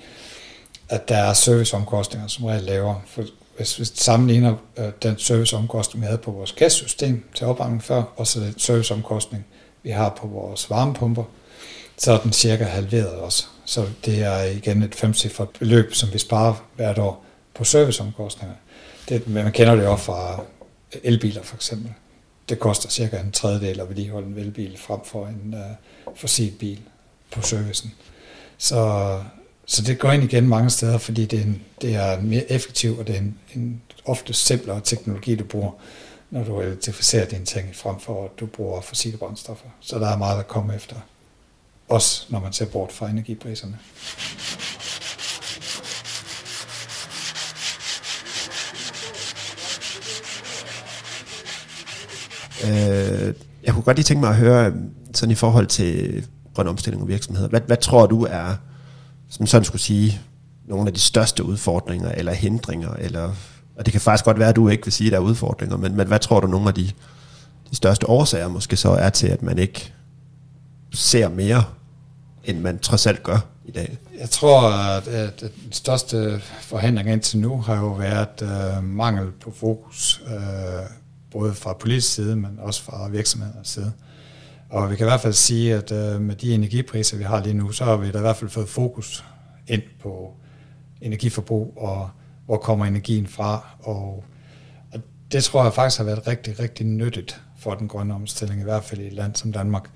at 0.90 1.10
der 1.10 1.18
er 1.18 1.34
serviceomkostninger 1.34 2.28
som 2.28 2.46
regel 2.46 2.64
lavere. 2.64 3.02
For 3.08 3.24
hvis 3.58 3.80
vi 3.80 3.86
sammenligner 3.86 4.56
øh, 4.78 4.86
den 5.04 5.20
serviceomkostning, 5.20 6.02
vi 6.02 6.06
havde 6.06 6.18
på 6.18 6.32
vores 6.32 6.52
gassystem 6.52 7.24
til 7.36 7.48
opvarmning 7.48 7.84
før, 7.84 8.04
og 8.16 8.28
så 8.28 8.40
den 8.40 8.60
serviceomkostning, 8.60 9.46
vi 9.84 9.90
har 9.90 10.10
på 10.22 10.28
vores 10.28 10.70
varmepumper, 10.70 11.24
så 11.98 12.12
er 12.12 12.18
den 12.18 12.34
cirka 12.34 12.64
halveret 12.64 13.12
også. 13.12 13.46
Så 13.66 13.86
det 14.06 14.24
er 14.24 14.44
igen 14.44 14.84
et 14.84 14.96
femcifret 14.96 15.50
beløb, 15.50 15.94
som 15.94 16.14
vi 16.14 16.18
sparer 16.18 16.54
hvert 16.76 16.98
år 16.98 17.26
på 17.54 17.64
serviceomkostninger. 17.64 18.56
Det, 19.10 19.28
man 19.28 19.52
kender 19.52 19.76
det 19.76 19.84
jo 19.84 19.96
fra 19.96 20.44
elbiler 21.04 21.44
for 21.44 21.56
eksempel. 21.56 21.94
Det 22.50 22.60
koster 22.60 22.90
cirka 22.90 23.20
en 23.20 23.32
tredjedel 23.32 23.80
at 23.80 23.90
vedligeholde 23.90 24.28
en 24.28 24.36
velbil 24.36 24.78
frem 24.78 25.00
for 25.06 25.28
en 25.28 25.54
uh, 25.54 26.16
fossil 26.16 26.52
bil 26.52 26.80
på 27.32 27.42
servicen. 27.42 27.94
Så, 28.58 29.24
så 29.66 29.82
det 29.82 30.00
går 30.00 30.12
ind 30.12 30.24
igen 30.24 30.48
mange 30.48 30.70
steder, 30.70 30.98
fordi 30.98 31.26
det 31.26 31.40
er, 31.40 31.44
en, 31.44 31.62
det 31.82 31.96
er 31.96 32.22
mere 32.22 32.52
effektivt, 32.52 33.00
og 33.00 33.08
det 33.08 33.16
er 33.16 33.20
en, 33.20 33.40
en 33.56 33.82
ofte 34.06 34.34
simplere 34.34 34.82
teknologi, 34.84 35.36
du 35.36 35.44
bruger, 35.44 35.72
når 36.30 36.44
du 36.44 36.60
elektrificerer 36.60 37.26
dine 37.26 37.46
ting, 37.46 37.76
frem 37.76 38.00
for 38.00 38.26
at 38.26 38.32
du 38.40 38.46
bruger 38.46 38.82
fossile 38.82 39.18
brændstoffer. 39.18 39.68
Så 39.80 40.00
der 40.00 40.08
er 40.08 40.18
meget 40.18 40.40
at 40.40 40.48
komme 40.48 40.76
efter, 40.76 40.96
også 41.90 42.26
når 42.30 42.40
man 42.40 42.54
ser 42.54 42.66
bort 42.66 42.92
fra 42.92 43.10
energipriserne. 43.10 43.80
Øh, 52.64 53.34
jeg 53.64 53.74
kunne 53.74 53.84
godt 53.84 53.98
lige 53.98 54.04
tænke 54.04 54.22
mig 54.22 54.30
at 54.30 54.36
høre, 54.36 54.74
sådan 55.14 55.32
i 55.32 55.36
forhold 55.36 55.68
til 55.68 56.26
grøn 56.56 56.68
omstilling 56.68 57.04
og 57.04 57.08
virksomheder, 57.10 57.48
hvad, 57.48 57.62
hvad 57.62 57.78
tror 57.78 58.06
du 58.06 58.24
er 58.24 58.56
som 59.30 59.46
sådan 59.46 59.66
skulle 59.66 59.82
sige, 59.82 60.22
nogle 60.66 60.88
af 60.88 60.94
de 60.94 61.00
største 61.00 61.44
udfordringer 61.44 62.12
eller 62.12 62.34
hindringer, 62.34 62.94
eller, 62.94 63.34
og 63.78 63.86
det 63.86 63.92
kan 63.92 64.02
faktisk 64.02 64.26
godt 64.26 64.40
være, 64.40 64.50
at 64.50 64.56
du 64.56 64.70
ikke 64.70 64.84
vil 64.86 64.94
sige, 64.94 65.08
at 65.08 65.12
der 65.12 65.18
er 65.18 65.22
udfordringer, 65.22 65.78
men, 65.78 65.96
men 65.96 66.08
hvad 66.08 66.20
tror 66.20 66.40
du 66.40 66.48
nogle 66.48 66.68
af 66.68 66.74
de, 66.74 66.92
de 67.72 67.76
største 67.76 68.10
årsager 68.10 68.48
måske 68.48 68.78
så 68.78 68.90
er 68.90 69.10
til, 69.10 69.28
at 69.28 69.44
man 69.44 69.60
ikke 69.60 69.94
ser 70.94 71.30
mere, 71.30 71.64
end 72.44 72.60
man 72.60 72.80
trods 72.80 73.08
alt 73.08 73.24
gør 73.24 73.40
i 73.66 73.72
dag? 73.72 73.98
Jeg 74.20 74.30
tror, 74.30 74.62
at, 74.70 75.08
at 75.08 75.40
den 75.40 75.72
største 75.72 76.42
forhindring 76.62 77.10
indtil 77.10 77.40
nu 77.40 77.62
har 77.62 77.78
jo 77.78 77.88
været 77.88 78.42
øh, 78.42 78.84
mangel 78.84 79.32
på 79.32 79.54
fokus, 79.56 80.22
øh, 80.28 80.34
både 81.32 81.54
fra 81.54 81.74
politisk 81.74 82.14
side, 82.14 82.36
men 82.36 82.60
også 82.60 82.84
fra 82.84 83.08
virksomhedernes 83.08 83.68
side. 83.68 83.94
Og 84.70 84.92
vi 84.92 84.96
kan 84.96 85.06
i 85.06 85.10
hvert 85.10 85.22
fald 85.22 85.34
sige, 85.34 85.76
at 85.76 85.92
øh, 85.92 86.22
med 86.22 86.36
de 86.36 86.54
energipriser, 86.54 87.18
vi 87.18 87.24
har 87.24 87.44
lige 87.44 87.54
nu, 87.54 87.72
så 87.72 87.84
har 87.84 87.98
vi 87.98 88.12
da 88.12 88.18
i 88.18 88.22
hvert 88.22 88.36
fald 88.36 88.50
fået 88.50 88.70
fokus 88.70 89.26
ind 89.68 89.82
på 90.02 90.34
energiforbrug, 91.02 91.74
og 91.78 92.10
hvor 92.46 92.58
kommer 92.58 92.86
energien 92.86 93.28
fra. 93.28 93.66
Og, 93.80 94.24
og 94.94 95.00
det 95.32 95.44
tror 95.44 95.64
jeg 95.64 95.74
faktisk 95.74 95.98
har 95.98 96.06
været 96.06 96.28
rigtig, 96.28 96.60
rigtig 96.60 96.86
nyttigt 96.86 97.42
for 97.60 97.74
den 97.74 97.88
grønne 97.88 98.14
omstilling, 98.14 98.62
i 98.62 98.64
hvert 98.64 98.84
fald 98.84 99.02
i 99.02 99.08
et 99.08 99.14
land 99.14 99.36
som 99.36 99.52
Danmark. 99.52 99.90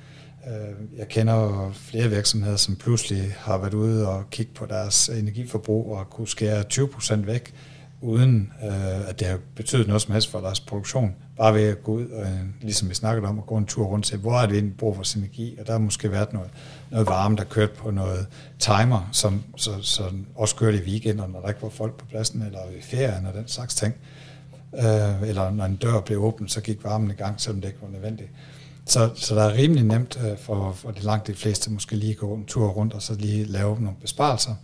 Øh, 0.47 0.99
jeg 0.99 1.07
kender 1.07 1.71
flere 1.73 2.09
virksomheder, 2.09 2.55
som 2.55 2.75
pludselig 2.75 3.35
har 3.37 3.57
været 3.57 3.73
ude 3.73 4.07
og 4.09 4.29
kigge 4.29 4.53
på 4.53 4.65
deres 4.65 5.09
energiforbrug 5.09 5.95
og 5.95 6.09
kunne 6.09 6.27
skære 6.27 6.63
20 6.63 6.87
procent 6.87 7.27
væk, 7.27 7.53
uden 8.01 8.53
øh, 8.63 9.09
at 9.09 9.19
det 9.19 9.27
har 9.27 9.39
betydet 9.55 9.87
noget 9.87 10.01
som 10.01 10.11
helst 10.13 10.31
for 10.31 10.39
deres 10.39 10.59
produktion. 10.59 11.15
Bare 11.37 11.53
ved 11.53 11.63
at 11.63 11.83
gå 11.83 11.91
ud, 11.91 12.05
og, 12.05 12.21
øh, 12.21 12.39
ligesom 12.61 12.89
vi 12.89 12.93
snakkede 12.93 13.27
om, 13.27 13.39
at 13.39 13.45
gå 13.45 13.57
en 13.57 13.65
tur 13.65 13.85
rundt 13.85 14.05
til, 14.05 14.17
hvor 14.17 14.39
er 14.39 14.45
det 14.45 14.53
egentlig 14.53 14.77
brug 14.77 14.95
for 14.95 15.03
synergi, 15.03 15.41
energi, 15.41 15.59
og 15.59 15.67
der 15.67 15.71
har 15.71 15.79
måske 15.79 16.11
været 16.11 16.33
noget, 16.33 16.49
noget 16.91 17.07
varme, 17.07 17.35
der 17.35 17.43
kørte 17.43 17.73
på 17.75 17.91
noget 17.91 18.27
timer, 18.59 19.09
som 19.11 19.43
så, 19.57 19.71
så 19.81 20.03
også 20.35 20.55
kørte 20.55 20.77
i 20.77 20.81
weekenden, 20.81 21.31
når 21.31 21.41
der 21.41 21.47
ikke 21.47 21.61
var 21.61 21.69
folk 21.69 21.93
på 21.97 22.05
pladsen, 22.05 22.41
eller 22.41 22.59
i 22.77 22.81
ferien 22.81 23.25
og 23.25 23.33
den 23.33 23.47
slags 23.47 23.75
ting. 23.75 23.93
Øh, 24.75 25.29
eller 25.29 25.51
når 25.51 25.65
en 25.65 25.75
dør 25.75 25.99
blev 25.99 26.23
åbent, 26.23 26.51
så 26.51 26.61
gik 26.61 26.83
varmen 26.83 27.11
i 27.11 27.13
gang, 27.13 27.41
selvom 27.41 27.61
det 27.61 27.67
ikke 27.67 27.81
var 27.81 27.89
nødvendigt. 27.89 28.29
Så, 28.85 29.09
så 29.15 29.35
der 29.35 29.43
er 29.43 29.53
rimelig 29.53 29.83
nemt 29.83 30.19
øh, 30.25 30.37
for, 30.37 30.71
for 30.71 30.91
de 30.91 30.99
langt 30.99 31.27
de 31.27 31.33
fleste 31.33 31.71
måske 31.71 31.95
lige 31.95 32.13
gå 32.13 32.33
en 32.33 32.45
tur 32.45 32.67
rundt, 32.67 32.93
og 32.93 33.01
så 33.01 33.15
lige 33.15 33.45
lave 33.45 33.81
nogle 33.81 33.97
besparelser. 34.01 34.55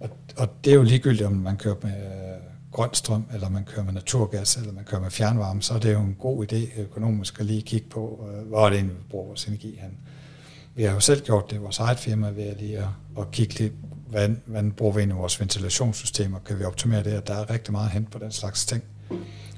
Og, 0.00 0.10
og 0.36 0.48
det 0.64 0.70
er 0.70 0.74
jo 0.74 0.82
ligegyldigt, 0.82 1.26
om 1.26 1.32
man 1.32 1.56
kører 1.56 1.74
med 1.82 1.90
øh, 1.90 2.49
grøn 2.72 2.94
strøm, 2.94 3.24
eller 3.34 3.48
man 3.48 3.64
kører 3.64 3.84
med 3.84 3.92
naturgas, 3.92 4.56
eller 4.56 4.72
man 4.72 4.84
kører 4.84 5.00
med 5.00 5.10
fjernvarme, 5.10 5.62
så 5.62 5.74
er 5.74 5.78
det 5.78 5.92
jo 5.92 6.00
en 6.00 6.16
god 6.18 6.52
idé 6.52 6.80
økonomisk 6.80 7.40
at 7.40 7.46
lige 7.46 7.62
kigge 7.62 7.88
på, 7.88 8.28
øh, 8.32 8.48
hvor 8.48 8.66
er 8.66 8.70
det 8.70 8.76
egentlig, 8.76 8.96
vi 8.96 9.02
bruger 9.10 9.26
vores 9.26 9.44
energi 9.44 9.78
hen. 9.80 9.90
Vi 10.74 10.82
har 10.82 10.92
jo 10.92 11.00
selv 11.00 11.24
gjort 11.24 11.50
det 11.50 11.56
i 11.56 11.58
vores 11.58 11.78
eget 11.78 11.98
firma 11.98 12.30
ved 12.30 12.44
at 12.44 12.60
lige 12.60 12.78
at, 12.78 12.88
at 13.18 13.30
kigge 13.30 13.58
lidt, 13.58 13.72
hvordan, 14.08 14.42
hvordan 14.46 14.72
bruger 14.72 14.92
vi 14.92 15.00
egentlig 15.00 15.18
vores 15.18 15.40
ventilationssystemer, 15.40 16.38
kan 16.38 16.58
vi 16.58 16.64
optimere 16.64 17.04
det, 17.04 17.16
og 17.16 17.26
der 17.26 17.34
er 17.34 17.50
rigtig 17.50 17.72
meget 17.72 17.90
hen 17.90 18.04
på 18.04 18.18
den 18.18 18.32
slags 18.32 18.66
ting, 18.66 18.82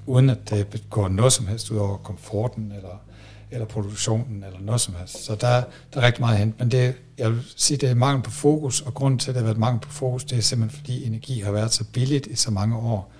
uden 0.07 0.31
at 0.31 0.51
det 0.51 0.85
går 0.91 1.09
noget 1.09 1.33
som 1.33 1.47
helst 1.47 1.71
ud 1.71 1.77
over 1.77 1.97
komforten, 1.97 2.73
eller, 2.73 3.03
eller 3.53 3.67
produktionen, 3.67 4.45
eller 4.45 4.61
noget 4.61 4.81
som 4.81 4.95
helst. 4.95 5.25
Så 5.25 5.35
der, 5.35 5.63
der 5.95 6.01
er 6.01 6.07
rigtig 6.07 6.21
meget 6.21 6.39
hen, 6.39 6.55
men 6.59 6.71
det, 6.71 6.95
jeg 7.19 7.31
vil 7.31 7.43
sige, 7.57 7.77
det 7.77 7.91
er 7.91 7.95
mangel 7.95 8.23
på 8.23 8.31
fokus, 8.31 8.81
og 8.81 8.95
grunden 8.95 9.19
til, 9.19 9.31
at 9.31 9.35
det 9.35 9.41
har 9.41 9.47
været 9.47 9.59
mangel 9.59 9.81
på 9.81 9.91
fokus, 9.91 10.25
det 10.25 10.39
er 10.39 10.43
simpelthen 10.43 10.81
fordi 10.81 11.07
energi 11.07 11.41
har 11.41 11.53
været 11.53 11.73
så 11.73 11.85
billigt 11.93 12.27
i 12.27 12.37
så 12.37 12.51
mange 12.51 12.77
år, 12.77 13.13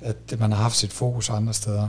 at 0.00 0.38
man 0.38 0.52
har 0.52 0.62
haft 0.62 0.76
sit 0.76 0.92
fokus 0.92 1.30
andre 1.30 1.54
steder. 1.54 1.88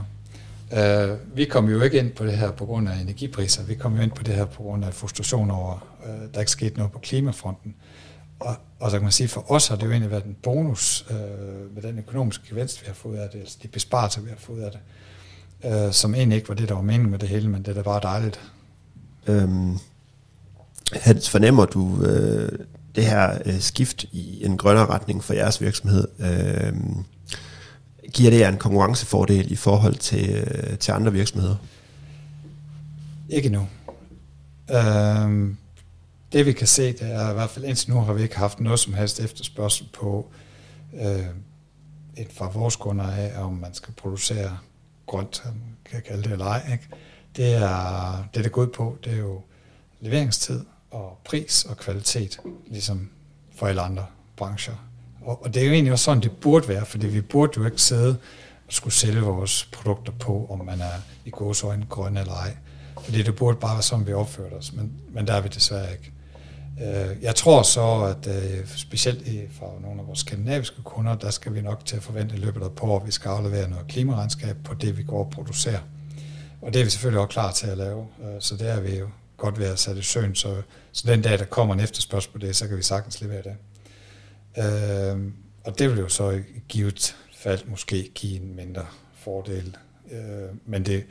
Uh, 0.72 1.36
vi 1.36 1.44
kom 1.44 1.68
jo 1.68 1.82
ikke 1.82 1.98
ind 1.98 2.12
på 2.12 2.26
det 2.26 2.38
her 2.38 2.50
på 2.50 2.66
grund 2.66 2.88
af 2.88 3.00
energipriser, 3.00 3.64
vi 3.64 3.74
kom 3.74 3.96
jo 3.96 4.02
ind 4.02 4.10
på 4.10 4.22
det 4.22 4.34
her 4.34 4.44
på 4.44 4.62
grund 4.62 4.84
af 4.84 4.94
frustration 4.94 5.50
over, 5.50 5.86
uh, 6.06 6.34
der 6.34 6.40
ikke 6.40 6.52
skete 6.52 6.76
noget 6.76 6.92
på 6.92 6.98
klimafronten. 6.98 7.74
Og, 8.40 8.56
og 8.80 8.90
så 8.90 8.96
kan 8.96 9.02
man 9.02 9.12
sige, 9.12 9.28
for 9.28 9.52
os 9.52 9.68
har 9.68 9.76
det 9.76 9.84
jo 9.84 9.90
egentlig 9.90 10.10
været 10.10 10.24
en 10.24 10.36
bonus 10.42 11.06
uh, 11.10 11.74
med 11.74 11.82
den 11.82 11.98
økonomiske 11.98 12.44
gevinst, 12.48 12.82
vi 12.82 12.86
har 12.86 12.94
fået 12.94 13.18
af 13.18 13.28
det, 13.30 13.38
altså 13.38 13.58
de 13.62 13.68
besparelser, 13.68 14.20
vi 14.20 14.28
har 14.28 14.36
fået 14.36 14.62
af 14.62 14.70
det, 14.70 14.80
uh, 15.66 15.92
som 15.92 16.14
egentlig 16.14 16.36
ikke 16.36 16.48
var 16.48 16.54
det, 16.54 16.68
der 16.68 16.74
var 16.74 16.82
meningen 16.82 17.10
med 17.10 17.18
det 17.18 17.28
hele, 17.28 17.48
men 17.48 17.62
det 17.62 17.68
er 17.68 17.74
da 17.74 17.82
bare 17.82 18.00
dejligt. 18.02 18.40
Øhm, 19.26 19.78
Hans, 20.92 21.30
fornemmer 21.30 21.64
du 21.64 22.04
øh, 22.04 22.58
det 22.94 23.04
her 23.04 23.38
øh, 23.44 23.60
skift 23.60 24.04
i 24.12 24.44
en 24.44 24.56
grønnere 24.56 24.86
retning 24.86 25.24
for 25.24 25.34
jeres 25.34 25.60
virksomhed? 25.60 26.08
Øh, 26.18 26.74
giver 28.12 28.30
det 28.30 28.38
jer 28.38 28.48
en 28.48 28.58
konkurrencefordel 28.58 29.52
i 29.52 29.56
forhold 29.56 29.94
til, 29.94 30.30
øh, 30.30 30.78
til 30.78 30.92
andre 30.92 31.12
virksomheder? 31.12 31.56
Ikke 33.28 33.48
nu. 33.48 33.66
Øh, 34.70 35.54
det 36.32 36.46
vi 36.46 36.52
kan 36.52 36.66
se, 36.66 36.92
det 36.92 37.02
er 37.02 37.30
i 37.30 37.34
hvert 37.34 37.50
fald 37.50 37.64
indtil 37.64 37.90
nu 37.90 38.00
har 38.00 38.12
vi 38.12 38.22
ikke 38.22 38.36
haft 38.36 38.60
noget 38.60 38.80
som 38.80 38.94
helst 38.94 39.20
efterspørgsel 39.20 39.88
på 39.92 40.30
øh, 40.94 41.26
et 42.16 42.28
fra 42.34 42.50
vores 42.54 42.76
kunder 42.76 43.04
af, 43.04 43.42
om 43.42 43.52
man 43.52 43.74
skal 43.74 43.94
producere 43.94 44.58
grønt, 45.06 45.42
kan 45.84 45.94
jeg 45.94 46.04
kalde 46.04 46.22
det 46.22 46.32
eller 46.32 46.44
ej. 46.44 46.72
Ikke? 46.72 46.88
Det 47.36 47.54
er 47.54 48.24
det, 48.34 48.44
det 48.44 48.52
går 48.52 48.62
ud 48.62 48.66
på, 48.66 48.98
det 49.04 49.12
er 49.12 49.16
jo 49.16 49.40
leveringstid 50.00 50.64
og 50.90 51.18
pris 51.24 51.64
og 51.64 51.76
kvalitet, 51.76 52.40
ligesom 52.66 53.10
for 53.56 53.66
alle 53.66 53.80
andre 53.80 54.06
brancher. 54.36 54.74
Og, 55.22 55.44
og 55.44 55.54
det 55.54 55.62
er 55.62 55.66
jo 55.66 55.72
egentlig 55.72 55.92
også 55.92 56.04
sådan, 56.04 56.22
det 56.22 56.32
burde 56.32 56.68
være, 56.68 56.86
fordi 56.86 57.06
vi 57.06 57.20
burde 57.20 57.52
jo 57.56 57.64
ikke 57.64 57.82
sidde 57.82 58.18
og 58.66 58.72
skulle 58.72 58.94
sælge 58.94 59.20
vores 59.20 59.68
produkter 59.72 60.12
på, 60.12 60.46
om 60.50 60.64
man 60.64 60.80
er 60.80 61.00
i 61.24 61.30
gåsøjne 61.30 61.86
grøn 61.90 62.16
eller 62.16 62.34
ej. 62.34 62.56
Fordi 63.04 63.22
det 63.22 63.36
burde 63.36 63.58
bare 63.58 63.74
være 63.74 63.82
sådan, 63.82 64.06
vi 64.06 64.12
opførte 64.12 64.54
os, 64.54 64.72
men, 64.72 64.92
men 65.12 65.26
der 65.26 65.32
er 65.32 65.40
vi 65.40 65.48
desværre 65.48 65.92
ikke. 65.92 66.12
Øh, 66.82 67.22
jeg 67.22 67.34
tror 67.34 67.62
så, 67.62 68.16
at 68.16 68.26
øh, 68.26 68.66
specielt 68.66 69.52
fra 69.52 69.66
nogle 69.80 70.00
af 70.00 70.06
vores 70.06 70.18
skandinaviske 70.18 70.82
kunder, 70.82 71.14
der 71.14 71.30
skal 71.30 71.54
vi 71.54 71.60
nok 71.60 71.86
til 71.86 71.96
at 71.96 72.02
forvente 72.02 72.34
i 72.34 72.38
løbet 72.38 72.62
af 72.62 72.72
på, 72.72 72.96
at 72.96 73.06
vi 73.06 73.10
skal 73.10 73.28
aflevere 73.28 73.68
noget 73.68 73.86
klimaregnskab 73.86 74.56
på 74.64 74.74
det, 74.74 74.98
vi 74.98 75.02
går 75.02 75.24
og 75.24 75.30
producerer. 75.30 75.80
Og 76.62 76.72
det 76.72 76.80
er 76.80 76.84
vi 76.84 76.90
selvfølgelig 76.90 77.20
også 77.20 77.32
klar 77.32 77.52
til 77.52 77.66
at 77.66 77.78
lave, 77.78 78.06
øh, 78.22 78.40
så 78.40 78.56
det 78.56 78.70
er 78.70 78.80
vi 78.80 78.98
jo 78.98 79.08
godt 79.36 79.58
ved 79.58 79.66
at 79.66 79.78
sætte 79.78 80.00
i 80.00 80.02
søen, 80.02 80.34
så, 80.34 80.62
så 80.92 81.06
den 81.06 81.22
dag, 81.22 81.38
der 81.38 81.44
kommer 81.44 81.74
en 81.74 81.80
efterspørgsel 81.80 82.32
på 82.32 82.38
det, 82.38 82.56
så 82.56 82.68
kan 82.68 82.76
vi 82.76 82.82
sagtens 82.82 83.20
levere 83.20 83.42
det. 83.42 83.56
Øh, 84.58 85.32
og 85.64 85.78
det 85.78 85.90
vil 85.90 85.98
jo 85.98 86.08
så 86.08 86.30
i 86.30 86.42
givet 86.68 87.16
fald 87.36 87.64
måske 87.66 88.10
give 88.14 88.40
en 88.40 88.56
mindre 88.56 88.86
fordel. 89.14 89.76
Øh, 90.10 90.48
men 90.66 90.86
det, 90.86 91.04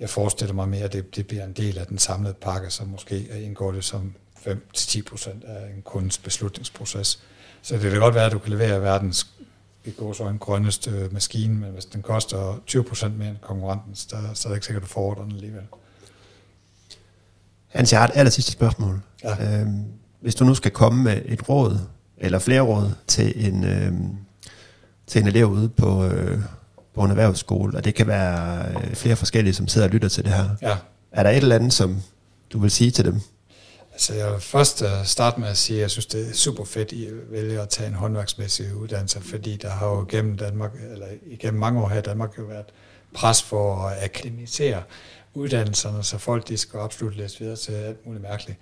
jeg 0.00 0.10
forestiller 0.10 0.54
mig 0.54 0.68
mere, 0.68 0.84
at 0.84 0.92
det, 0.92 1.16
det 1.16 1.26
bliver 1.26 1.44
en 1.44 1.52
del 1.52 1.78
af 1.78 1.86
den 1.86 1.98
samlede 1.98 2.34
pakke, 2.34 2.70
så 2.70 2.84
måske 2.84 3.42
indgår 3.44 3.72
det 3.72 3.84
som 3.84 4.14
5-10% 4.46 5.28
af 5.46 5.74
en 5.76 5.82
kundens 5.82 6.18
beslutningsproces. 6.18 7.18
Så 7.62 7.74
det 7.74 7.90
kan 7.90 8.00
godt 8.00 8.14
være, 8.14 8.26
at 8.26 8.32
du 8.32 8.38
kan 8.38 8.50
levere 8.50 8.82
verdens 8.82 9.26
i 9.84 9.90
går 9.90 10.12
så 10.12 10.28
en 10.28 10.38
grønneste 10.38 11.08
maskine, 11.12 11.54
men 11.54 11.70
hvis 11.70 11.84
den 11.84 12.02
koster 12.02 12.60
20% 12.70 13.08
mere 13.08 13.28
end 13.28 13.36
konkurrenten, 13.40 13.94
så, 13.94 14.16
så 14.34 14.48
er 14.48 14.50
det 14.50 14.56
ikke 14.56 14.66
sikkert, 14.66 14.82
at 14.82 14.88
du 14.88 14.92
får 14.92 15.00
ordren 15.00 15.32
alligevel. 15.32 15.62
Hans, 17.68 17.92
jeg 17.92 18.00
har 18.00 18.08
et 18.08 18.12
aller 18.14 18.30
sidste 18.30 18.52
spørgsmål. 18.52 19.00
Ja. 19.24 19.60
Øhm, 19.60 19.84
hvis 20.20 20.34
du 20.34 20.44
nu 20.44 20.54
skal 20.54 20.70
komme 20.70 21.02
med 21.02 21.22
et 21.24 21.48
råd, 21.48 21.78
eller 22.16 22.38
flere 22.38 22.60
råd, 22.60 22.90
til 23.06 23.48
en, 23.48 23.64
øhm, 23.64 24.16
til 25.06 25.20
en 25.20 25.28
elev 25.28 25.46
ude 25.46 25.68
på, 25.68 26.04
øh, 26.04 26.38
på 26.94 27.04
en 27.04 27.10
erhvervsskole, 27.10 27.76
og 27.76 27.84
det 27.84 27.94
kan 27.94 28.06
være 28.06 28.68
øh, 28.68 28.94
flere 28.94 29.16
forskellige, 29.16 29.54
som 29.54 29.68
sidder 29.68 29.86
og 29.86 29.92
lytter 29.92 30.08
til 30.08 30.24
det 30.24 30.32
her. 30.32 30.48
Ja. 30.62 30.76
Er 31.12 31.22
der 31.22 31.30
et 31.30 31.36
eller 31.36 31.54
andet, 31.54 31.72
som 31.72 32.02
du 32.52 32.58
vil 32.58 32.70
sige 32.70 32.90
til 32.90 33.04
dem? 33.04 33.20
Altså 33.92 34.14
jeg 34.14 34.32
vil 34.32 34.40
først 34.40 34.82
øh, 34.82 35.04
starte 35.04 35.40
med 35.40 35.48
at 35.48 35.56
sige, 35.56 35.76
at 35.76 35.82
jeg 35.82 35.90
synes, 35.90 36.06
det 36.06 36.28
er 36.28 36.32
super 36.32 36.64
fedt, 36.64 36.92
I 36.92 37.08
vælger 37.30 37.62
at 37.62 37.68
tage 37.68 37.88
en 37.88 37.94
håndværksmæssig 37.94 38.76
uddannelse, 38.76 39.20
fordi 39.20 39.56
der 39.56 39.70
har 39.70 39.86
jo 39.86 40.06
gennem 40.08 40.36
Danmark, 40.36 40.72
eller 40.92 41.06
igennem 41.26 41.60
mange 41.60 41.82
år 41.82 41.88
her 41.88 41.98
i 41.98 42.02
Danmark 42.02 42.38
jo 42.38 42.42
været 42.42 42.66
pres 43.14 43.42
for 43.42 43.76
at 43.76 44.04
akademisere 44.04 44.82
uddannelserne, 45.34 46.02
så 46.04 46.18
folk 46.18 46.48
de 46.48 46.56
skal 46.56 46.80
absolut 46.80 47.16
læse 47.16 47.38
videre 47.38 47.56
til 47.56 47.72
alt 47.72 48.06
muligt 48.06 48.22
mærkeligt. 48.22 48.58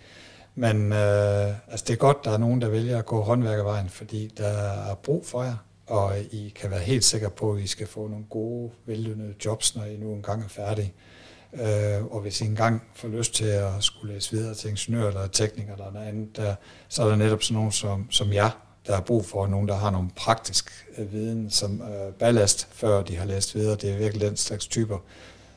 Men 0.55 0.93
øh, 0.93 1.49
altså 1.69 1.85
det 1.87 1.91
er 1.91 1.97
godt, 1.97 2.25
der 2.25 2.31
er 2.31 2.39
nogen, 2.39 2.61
der 2.61 2.69
vælger 2.69 2.99
at 2.99 3.07
gå 3.07 3.23
håndværkervejen, 3.23 3.89
fordi 3.89 4.33
der 4.37 4.49
er 4.91 4.95
brug 4.95 5.27
for 5.27 5.43
jer, 5.43 5.57
og 5.87 6.19
I 6.19 6.53
kan 6.57 6.71
være 6.71 6.81
helt 6.81 7.05
sikre 7.05 7.31
på, 7.31 7.53
at 7.53 7.63
I 7.63 7.67
skal 7.67 7.87
få 7.87 8.09
nogle 8.09 8.25
gode, 8.31 8.71
vellønnede 8.87 9.35
jobs, 9.45 9.77
når 9.77 9.85
I 9.85 9.97
nu 9.97 10.13
engang 10.13 10.45
er 10.45 10.49
færdige. 10.49 10.95
Øh, 10.97 11.10
Øh, 11.55 12.05
og 12.05 12.21
hvis 12.21 12.41
I 12.41 12.45
engang 12.45 12.83
får 12.95 13.09
lyst 13.09 13.35
til 13.35 13.45
at 13.45 13.73
skulle 13.81 14.15
læse 14.15 14.31
videre 14.31 14.55
til 14.55 14.71
ingeniør 14.71 15.09
eller 15.09 15.27
tekniker 15.27 15.73
eller 15.73 15.93
noget 15.93 16.07
andet, 16.07 16.37
der, 16.37 16.55
så 16.89 17.03
er 17.03 17.09
der 17.09 17.17
netop 17.17 17.43
sådan 17.43 17.55
nogen 17.55 17.73
som, 17.73 18.07
som 18.11 18.33
jeg, 18.33 18.51
der 18.87 18.97
er 18.97 19.01
brug 19.01 19.25
for 19.25 19.47
nogen, 19.47 19.69
der 19.69 19.77
har 19.77 19.91
nogle 19.91 20.11
praktisk 20.17 20.71
øh, 20.99 21.13
viden 21.13 21.51
som 21.51 21.83
øh, 21.83 22.13
ballast, 22.13 22.69
før 22.73 23.03
de 23.03 23.17
har 23.17 23.25
læst 23.25 23.55
videre. 23.55 23.77
Det 23.77 23.91
er 23.91 23.99
virkelig 23.99 24.29
den 24.29 24.37
slags 24.37 24.67
typer, 24.67 24.99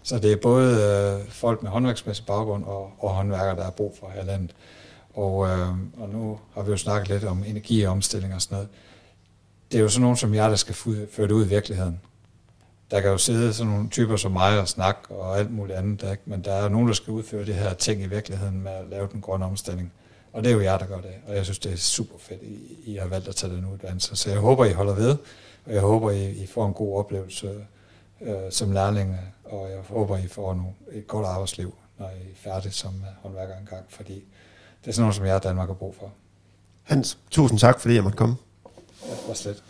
så 0.04 0.20
det 0.20 0.32
er 0.32 0.38
både 0.42 1.22
øh, 1.24 1.32
folk 1.32 1.64
med 1.64 1.72
håndværksmæssig 1.72 2.26
baggrund 2.26 2.64
og, 2.64 2.92
og 3.00 3.10
håndværkere, 3.10 3.56
der 3.56 3.66
er 3.66 3.72
brug 3.72 3.98
for 4.00 4.10
her 4.10 4.22
i 4.22 4.26
landet. 4.26 4.56
Og, 5.14 5.48
øh, 5.48 5.70
og 5.98 6.10
nu 6.10 6.40
har 6.54 6.62
vi 6.62 6.72
jo 6.72 6.78
snakket 6.78 7.10
lidt 7.10 7.24
om 7.24 7.44
energiomstilling 7.48 8.34
og 8.34 8.42
sådan 8.42 8.56
noget. 8.56 8.70
Det 9.72 9.78
er 9.78 9.82
jo 9.82 9.90
sådan 9.90 10.02
nogen 10.02 10.18
som 10.18 10.34
jeg, 10.34 10.50
der 10.50 10.56
skal 10.56 10.76
føre 10.76 11.28
det 11.28 11.32
ud 11.32 11.46
i 11.46 11.50
virkeligheden. 11.50 12.00
Der 12.94 13.02
kan 13.02 13.10
jo 13.10 13.18
sidde 13.18 13.54
sådan 13.54 13.72
nogle 13.72 13.90
typer 13.90 14.16
som 14.16 14.32
mig 14.32 14.60
og 14.60 14.68
snakke 14.68 15.16
og 15.16 15.40
alt 15.40 15.52
muligt 15.52 15.78
andet, 15.78 16.02
der, 16.02 16.16
men 16.26 16.44
der 16.44 16.54
er 16.54 16.64
jo 16.64 16.70
nogen, 16.70 16.88
der 16.88 16.94
skal 16.94 17.12
udføre 17.12 17.46
det 17.46 17.56
her 17.56 17.74
ting 17.74 18.02
i 18.02 18.08
virkeligheden 18.08 18.62
med 18.62 18.72
at 18.72 18.90
lave 18.90 19.08
den 19.12 19.22
grønne 19.22 19.46
omstilling. 19.46 19.94
Og 20.34 20.44
det 20.44 20.50
er 20.50 20.56
jo 20.56 20.62
jer, 20.62 20.78
der 20.78 20.86
gør 20.86 21.02
det. 21.02 21.12
Og 21.28 21.36
jeg 21.36 21.44
synes, 21.44 21.60
det 21.60 21.72
er 21.72 21.78
super 21.78 22.18
fedt, 22.20 22.42
I, 22.44 22.78
I 22.86 22.96
har 22.96 23.08
valgt 23.08 23.28
at 23.28 23.36
tage 23.36 23.54
den 23.54 23.66
uddannelse. 23.66 24.16
Så 24.16 24.30
jeg 24.30 24.40
håber, 24.40 24.66
I 24.66 24.72
holder 24.72 24.94
ved, 24.94 25.18
og 25.66 25.74
jeg 25.74 25.82
håber, 25.82 26.12
I, 26.12 26.32
I 26.32 26.48
får 26.48 26.68
en 26.68 26.74
god 26.74 26.98
oplevelse 26.98 27.66
øh, 28.22 28.36
som 28.50 28.72
lærlinge 28.72 29.20
og 29.44 29.72
jeg 29.72 29.80
håber, 29.90 30.18
I 30.18 30.28
får 30.28 30.54
nu 30.54 30.74
et 30.92 31.08
godt 31.08 31.26
arbejdsliv, 31.26 31.76
når 31.98 32.10
I 32.10 32.32
er 32.32 32.36
færdige 32.36 32.72
som 32.72 32.94
øh, 32.94 33.22
håndværker 33.22 33.58
engang, 33.58 33.86
fordi 33.90 34.14
det 34.82 34.88
er 34.88 34.92
sådan 34.92 35.02
noget, 35.02 35.16
som 35.16 35.26
jeg 35.26 35.36
og 35.36 35.44
Danmark 35.44 35.70
har 35.70 35.76
brug 35.76 35.96
for. 36.00 36.12
Hans, 36.84 37.18
tusind 37.32 37.60
tak, 37.60 37.80
fordi 37.80 37.94
jeg 37.96 38.04
måtte 38.04 38.18
komme. 38.18 38.36
Ja, 39.06 39.12
det 39.12 39.28
var 39.28 39.34
slet. 39.34 39.64